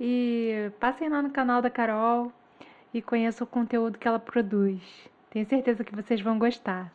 E 0.00 0.70
passem 0.80 1.08
lá 1.08 1.22
no 1.22 1.30
canal 1.30 1.62
da 1.62 1.70
Carol 1.70 2.32
e 2.92 3.00
conheçam 3.00 3.46
o 3.46 3.50
conteúdo 3.50 3.98
que 3.98 4.06
ela 4.06 4.18
produz. 4.18 4.82
Tenho 5.30 5.46
certeza 5.46 5.84
que 5.84 5.94
vocês 5.94 6.20
vão 6.20 6.38
gostar. 6.38 6.92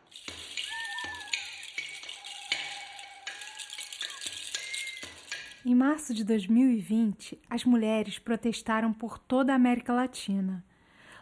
Em 5.64 5.74
março 5.74 6.12
de 6.12 6.24
2020, 6.24 7.40
as 7.48 7.64
mulheres 7.64 8.18
protestaram 8.18 8.92
por 8.92 9.18
toda 9.18 9.52
a 9.52 9.56
América 9.56 9.92
Latina. 9.92 10.62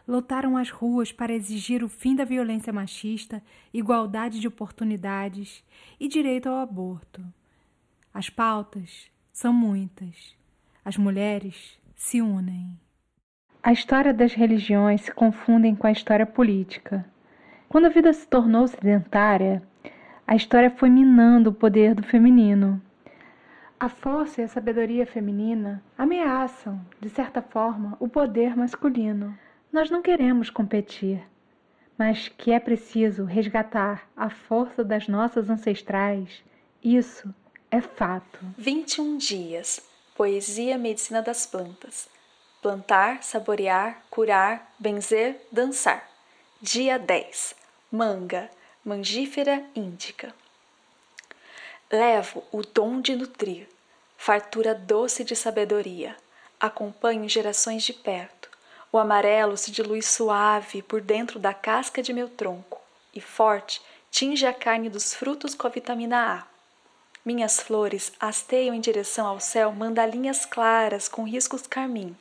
Lotaram 0.08 0.56
as 0.56 0.70
ruas 0.70 1.12
para 1.12 1.32
exigir 1.32 1.84
o 1.84 1.88
fim 1.88 2.16
da 2.16 2.24
violência 2.24 2.72
machista, 2.72 3.42
igualdade 3.72 4.40
de 4.40 4.48
oportunidades 4.48 5.62
e 6.00 6.08
direito 6.08 6.48
ao 6.48 6.56
aborto. 6.56 7.22
As 8.12 8.28
pautas 8.28 9.08
são 9.32 9.52
muitas. 9.52 10.36
As 10.84 10.96
mulheres 10.96 11.78
se 11.94 12.20
unem. 12.20 12.76
A 13.62 13.72
história 13.72 14.12
das 14.12 14.34
religiões 14.34 15.02
se 15.02 15.12
confundem 15.12 15.76
com 15.76 15.86
a 15.86 15.92
história 15.92 16.26
política. 16.26 17.06
Quando 17.68 17.84
a 17.84 17.90
vida 17.90 18.12
se 18.12 18.26
tornou 18.26 18.66
sedentária, 18.66 19.62
a 20.26 20.34
história 20.34 20.70
foi 20.72 20.90
minando 20.90 21.50
o 21.50 21.54
poder 21.54 21.94
do 21.94 22.02
feminino. 22.02 22.82
A 23.78 23.88
força 23.88 24.40
e 24.40 24.44
a 24.44 24.48
sabedoria 24.48 25.06
feminina 25.06 25.80
ameaçam, 25.96 26.84
de 27.00 27.08
certa 27.08 27.40
forma, 27.40 27.96
o 28.00 28.08
poder 28.08 28.56
masculino. 28.56 29.38
Nós 29.72 29.88
não 29.88 30.02
queremos 30.02 30.50
competir, 30.50 31.22
mas 31.96 32.26
que 32.26 32.50
é 32.50 32.58
preciso 32.58 33.24
resgatar 33.24 34.08
a 34.16 34.28
força 34.28 34.82
das 34.82 35.06
nossas 35.06 35.48
ancestrais, 35.48 36.42
isso 36.82 37.32
é 37.70 37.80
fato. 37.80 38.38
21 38.58 39.16
dias. 39.16 39.80
Poesia 40.16 40.76
Medicina 40.76 41.22
das 41.22 41.46
Plantas. 41.46 42.08
Plantar, 42.60 43.22
saborear, 43.22 44.02
curar, 44.10 44.74
benzer, 44.78 45.40
dançar. 45.50 46.08
Dia 46.60 46.98
10. 46.98 47.54
Manga, 47.90 48.50
mangífera 48.84 49.64
índica. 49.74 50.34
Levo 51.90 52.44
o 52.52 52.62
dom 52.62 53.00
de 53.00 53.16
nutrir, 53.16 53.68
fartura 54.16 54.74
doce 54.74 55.24
de 55.24 55.34
sabedoria. 55.34 56.16
Acompanho 56.58 57.28
gerações 57.28 57.82
de 57.82 57.92
perto. 57.92 58.50
O 58.92 58.98
amarelo 58.98 59.56
se 59.56 59.70
dilui 59.70 60.02
suave 60.02 60.82
por 60.82 61.00
dentro 61.00 61.38
da 61.38 61.54
casca 61.54 62.02
de 62.02 62.12
meu 62.12 62.28
tronco 62.28 62.80
e 63.14 63.20
forte 63.20 63.80
tinge 64.10 64.44
a 64.44 64.52
carne 64.52 64.88
dos 64.88 65.14
frutos 65.14 65.54
com 65.54 65.66
a 65.66 65.70
vitamina 65.70 66.38
A. 66.38 66.49
Minhas 67.24 67.60
flores 67.60 68.12
hasteiam 68.18 68.74
em 68.74 68.80
direção 68.80 69.26
ao 69.26 69.38
céu 69.38 69.72
mandalinhas 69.72 70.46
claras 70.46 71.06
com 71.06 71.24
riscos 71.24 71.66
carmim. 71.66 72.16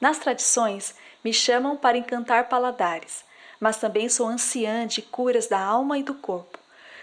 Nas 0.00 0.18
tradições, 0.18 0.94
me 1.22 1.32
chamam 1.32 1.76
para 1.76 1.96
encantar 1.96 2.48
paladares, 2.48 3.24
mas 3.60 3.76
também 3.76 4.08
sou 4.08 4.26
anciã 4.26 4.86
de 4.86 5.00
curas 5.00 5.46
da 5.46 5.60
alma 5.60 5.96
e 5.96 6.02
do 6.02 6.14
corpo. 6.14 6.58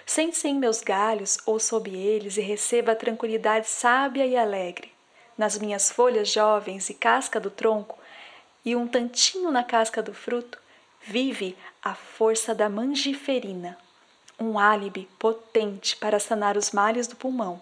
Sente-se 0.05 0.47
em 0.47 0.55
meus 0.55 0.81
galhos 0.81 1.37
ou 1.45 1.59
sob 1.59 1.95
eles 1.95 2.37
e 2.37 2.41
receba 2.41 2.91
a 2.91 2.95
tranquilidade 2.95 3.67
sábia 3.67 4.25
e 4.25 4.35
alegre. 4.35 4.91
Nas 5.37 5.57
minhas 5.57 5.91
folhas 5.91 6.29
jovens 6.29 6.89
e 6.89 6.93
casca 6.93 7.39
do 7.39 7.51
tronco, 7.51 7.97
e 8.65 8.75
um 8.75 8.87
tantinho 8.87 9.49
na 9.49 9.63
casca 9.63 10.01
do 10.01 10.13
fruto, 10.13 10.59
vive 11.01 11.55
a 11.81 11.93
força 11.93 12.53
da 12.53 12.67
mangiferina, 12.67 13.77
um 14.39 14.57
álibi 14.59 15.07
potente 15.17 15.95
para 15.97 16.19
sanar 16.19 16.57
os 16.57 16.71
males 16.71 17.07
do 17.07 17.15
pulmão. 17.15 17.61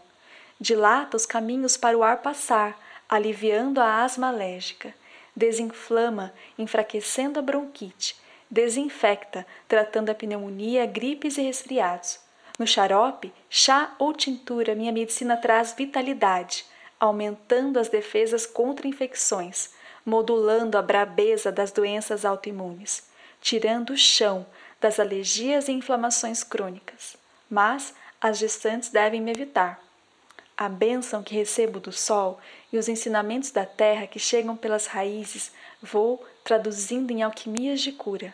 Dilata 0.60 1.18
os 1.18 1.26
caminhos 1.26 1.78
para 1.78 1.98
o 1.98 2.04
ar 2.04 2.22
passar, 2.22 2.80
aliviando 3.10 3.80
a 3.80 4.04
asma 4.04 4.28
alérgica 4.28 4.94
desinflama, 5.36 6.34
enfraquecendo 6.58 7.40
a 7.40 7.42
bronquite, 7.42 8.16
desinfecta, 8.50 9.46
tratando 9.68 10.10
a 10.10 10.16
pneumonia, 10.16 10.86
gripes 10.86 11.38
e 11.38 11.42
resfriados. 11.42 12.20
No 12.58 12.66
xarope, 12.66 13.34
chá 13.50 13.94
ou 14.00 14.14
tintura, 14.14 14.74
minha 14.74 14.94
medicina 14.94 15.36
traz 15.36 15.74
vitalidade, 15.74 16.66
aumentando 16.98 17.78
as 17.78 17.90
defesas 17.90 18.46
contra 18.46 18.88
infecções, 18.88 19.72
modulando 20.06 20.78
a 20.78 20.82
brabeza 20.82 21.52
das 21.52 21.72
doenças 21.72 22.24
autoimunes, 22.24 23.10
tirando 23.42 23.90
o 23.90 23.98
chão 23.98 24.46
das 24.86 25.00
alergias 25.00 25.68
e 25.68 25.72
inflamações 25.72 26.44
crônicas. 26.44 27.18
Mas 27.50 27.96
as 28.22 28.38
gestantes 28.38 28.90
devem 28.90 29.20
me 29.20 29.32
evitar. 29.32 29.84
A 30.56 30.70
bênção 30.70 31.24
que 31.24 31.34
recebo 31.34 31.80
do 31.80 31.92
sol 31.92 32.40
e 32.72 32.78
os 32.78 32.88
ensinamentos 32.88 33.50
da 33.50 33.66
terra 33.66 34.06
que 34.06 34.20
chegam 34.20 34.56
pelas 34.56 34.86
raízes 34.86 35.52
vou 35.82 36.24
traduzindo 36.44 37.10
em 37.10 37.24
alquimias 37.24 37.82
de 37.82 37.94
cura. 37.94 38.32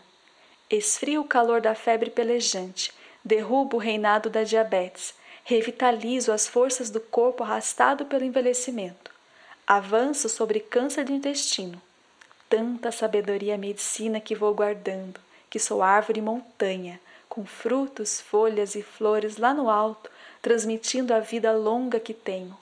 Esfrio 0.69 1.21
o 1.21 1.25
calor 1.25 1.61
da 1.61 1.73
febre 1.73 2.09
pelejante, 2.09 2.91
derrubo 3.23 3.77
o 3.77 3.79
reinado 3.79 4.29
da 4.29 4.43
diabetes, 4.43 5.13
revitalizo 5.45 6.33
as 6.33 6.49
forças 6.49 6.89
do 6.89 6.99
corpo 6.99 7.43
arrastado 7.43 8.05
pelo 8.07 8.25
envelhecimento, 8.25 9.09
avanço 9.65 10.27
sobre 10.27 10.59
câncer 10.59 11.05
do 11.05 11.13
intestino. 11.13 11.81
Tanta 12.49 12.91
sabedoria 12.91 13.57
medicina 13.57 14.19
que 14.19 14.35
vou 14.35 14.53
guardando, 14.53 15.17
que 15.51 15.59
sou 15.59 15.83
árvore 15.83 16.21
montanha, 16.21 16.97
com 17.27 17.45
frutos, 17.45 18.21
folhas 18.21 18.73
e 18.73 18.81
flores 18.81 19.37
lá 19.37 19.53
no 19.53 19.69
alto, 19.69 20.09
transmitindo 20.41 21.13
a 21.13 21.19
vida 21.19 21.51
longa 21.51 21.99
que 21.99 22.13
tenho, 22.13 22.57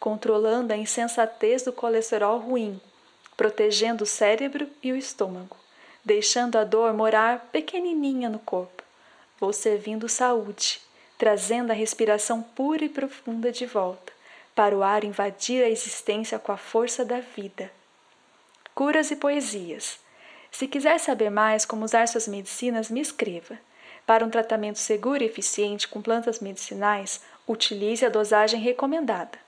controlando 0.00 0.72
a 0.72 0.76
insensatez 0.76 1.62
do 1.62 1.72
colesterol 1.72 2.38
ruim, 2.38 2.80
protegendo 3.36 4.04
o 4.04 4.06
cérebro 4.06 4.66
e 4.82 4.92
o 4.92 4.96
estômago, 4.96 5.56
deixando 6.02 6.56
a 6.56 6.64
dor 6.64 6.94
morar 6.94 7.50
pequenininha 7.52 8.30
no 8.30 8.38
corpo. 8.38 8.82
Vou 9.38 9.52
servindo 9.52 10.08
saúde, 10.08 10.80
trazendo 11.18 11.70
a 11.70 11.74
respiração 11.74 12.42
pura 12.42 12.84
e 12.84 12.88
profunda 12.88 13.52
de 13.52 13.66
volta, 13.66 14.10
para 14.54 14.74
o 14.74 14.82
ar 14.82 15.04
invadir 15.04 15.62
a 15.62 15.68
existência 15.68 16.38
com 16.38 16.50
a 16.50 16.56
força 16.56 17.04
da 17.04 17.20
vida. 17.20 17.70
Curas 18.74 19.10
e 19.10 19.16
poesias. 19.16 20.00
Se 20.52 20.68
quiser 20.68 21.00
saber 21.00 21.30
mais 21.30 21.64
como 21.64 21.84
usar 21.84 22.06
suas 22.06 22.28
medicinas, 22.28 22.90
me 22.90 23.00
escreva. 23.00 23.58
Para 24.06 24.24
um 24.24 24.30
tratamento 24.30 24.78
seguro 24.78 25.22
e 25.22 25.26
eficiente 25.26 25.88
com 25.88 26.02
plantas 26.02 26.40
medicinais, 26.40 27.22
utilize 27.48 28.04
a 28.04 28.10
dosagem 28.10 28.60
recomendada. 28.60 29.38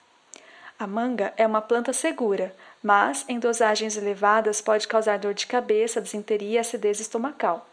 A 0.78 0.86
manga 0.86 1.32
é 1.36 1.46
uma 1.46 1.60
planta 1.60 1.92
segura, 1.92 2.54
mas 2.82 3.24
em 3.28 3.38
dosagens 3.38 3.96
elevadas 3.96 4.60
pode 4.60 4.88
causar 4.88 5.18
dor 5.18 5.34
de 5.34 5.46
cabeça, 5.46 6.00
desinteria 6.00 6.56
e 6.56 6.58
acidez 6.58 6.98
estomacal. 6.98 7.68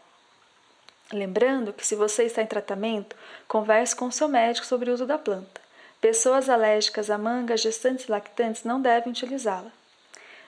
Lembrando 1.12 1.72
que 1.72 1.86
se 1.86 1.96
você 1.96 2.24
está 2.24 2.42
em 2.42 2.46
tratamento, 2.46 3.16
converse 3.48 3.96
com 3.96 4.10
seu 4.10 4.28
médico 4.28 4.66
sobre 4.66 4.90
o 4.90 4.94
uso 4.94 5.06
da 5.06 5.18
planta. 5.18 5.60
Pessoas 6.00 6.48
alérgicas 6.48 7.10
à 7.10 7.18
manga, 7.18 7.56
gestantes 7.56 8.06
e 8.06 8.10
lactantes 8.10 8.64
não 8.64 8.80
devem 8.80 9.10
utilizá-la. 9.10 9.70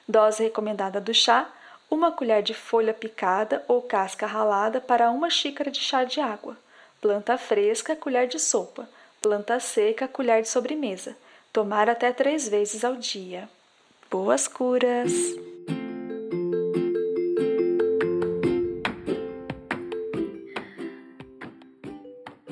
Dose 0.06 0.42
recomendada 0.42 1.00
do 1.00 1.12
chá: 1.14 1.50
uma 1.94 2.10
colher 2.10 2.42
de 2.42 2.52
folha 2.52 2.92
picada 2.92 3.64
ou 3.68 3.80
casca 3.80 4.26
ralada 4.26 4.80
para 4.80 5.10
uma 5.12 5.30
xícara 5.30 5.70
de 5.70 5.78
chá 5.78 6.02
de 6.02 6.20
água. 6.20 6.56
Planta 7.00 7.38
fresca, 7.38 7.94
colher 7.94 8.26
de 8.26 8.38
sopa. 8.40 8.88
Planta 9.22 9.60
seca, 9.60 10.08
colher 10.08 10.42
de 10.42 10.48
sobremesa. 10.48 11.16
Tomar 11.52 11.88
até 11.88 12.12
três 12.12 12.48
vezes 12.48 12.84
ao 12.84 12.96
dia. 12.96 13.48
Boas 14.10 14.48
curas! 14.48 15.12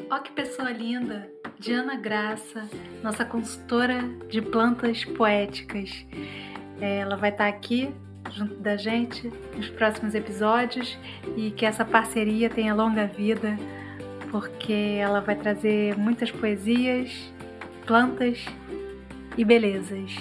Ó 0.09 0.19
que 0.21 0.31
pessoa 0.31 0.71
linda! 0.71 1.29
Diana 1.59 1.97
Graça, 1.97 2.69
nossa 3.03 3.25
consultora 3.25 4.03
de 4.29 4.41
plantas 4.41 5.05
poéticas. 5.05 5.91
Ela 6.81 7.17
vai 7.17 7.31
estar 7.31 7.47
aqui 7.47 7.93
junto 8.33 8.55
da 8.57 8.77
gente 8.77 9.31
nos 9.57 9.68
próximos 9.68 10.14
episódios 10.14 10.99
e 11.37 11.51
que 11.51 11.66
essa 11.66 11.85
parceria 11.85 12.49
tenha 12.49 12.75
longa 12.75 13.07
vida, 13.07 13.59
porque 14.31 14.99
ela 15.01 15.21
vai 15.21 15.37
trazer 15.37 15.97
muitas 15.97 16.31
poesias, 16.31 17.33
plantas 17.87 18.45
e 19.37 19.45
belezas. 19.45 20.12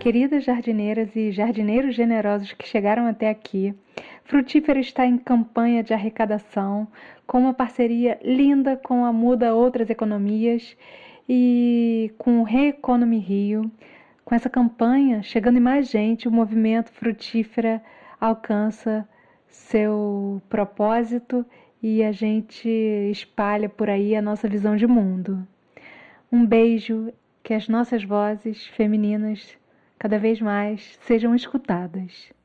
Queridas 0.00 0.44
jardineiras 0.44 1.16
e 1.16 1.32
jardineiros 1.32 1.96
generosos 1.96 2.52
que 2.52 2.68
chegaram 2.68 3.06
até 3.08 3.28
aqui, 3.28 3.74
Frutífera 4.24 4.80
está 4.80 5.04
em 5.04 5.18
campanha 5.18 5.82
de 5.82 5.92
arrecadação 5.92 6.86
com 7.26 7.38
uma 7.38 7.54
parceria 7.54 8.18
linda 8.22 8.76
com 8.76 9.04
a 9.04 9.12
Muda 9.12 9.54
Outras 9.54 9.90
Economias 9.90 10.76
e 11.28 12.12
com 12.18 12.40
o 12.40 12.44
Reeconomy 12.44 13.18
Rio, 13.18 13.70
com 14.24 14.34
essa 14.34 14.50
campanha, 14.50 15.22
chegando 15.22 15.58
em 15.58 15.60
mais 15.60 15.88
gente, 15.88 16.28
o 16.28 16.32
movimento 16.32 16.90
frutífera 16.92 17.82
alcança 18.20 19.08
seu 19.48 20.42
propósito 20.48 21.44
e 21.82 22.02
a 22.02 22.12
gente 22.12 22.68
espalha 23.10 23.68
por 23.68 23.88
aí 23.88 24.16
a 24.16 24.22
nossa 24.22 24.48
visão 24.48 24.76
de 24.76 24.86
mundo. 24.86 25.46
Um 26.30 26.44
beijo, 26.44 27.12
que 27.42 27.54
as 27.54 27.68
nossas 27.68 28.02
vozes 28.02 28.66
femininas 28.66 29.56
cada 29.98 30.18
vez 30.18 30.40
mais 30.40 30.98
sejam 31.02 31.34
escutadas. 31.34 32.35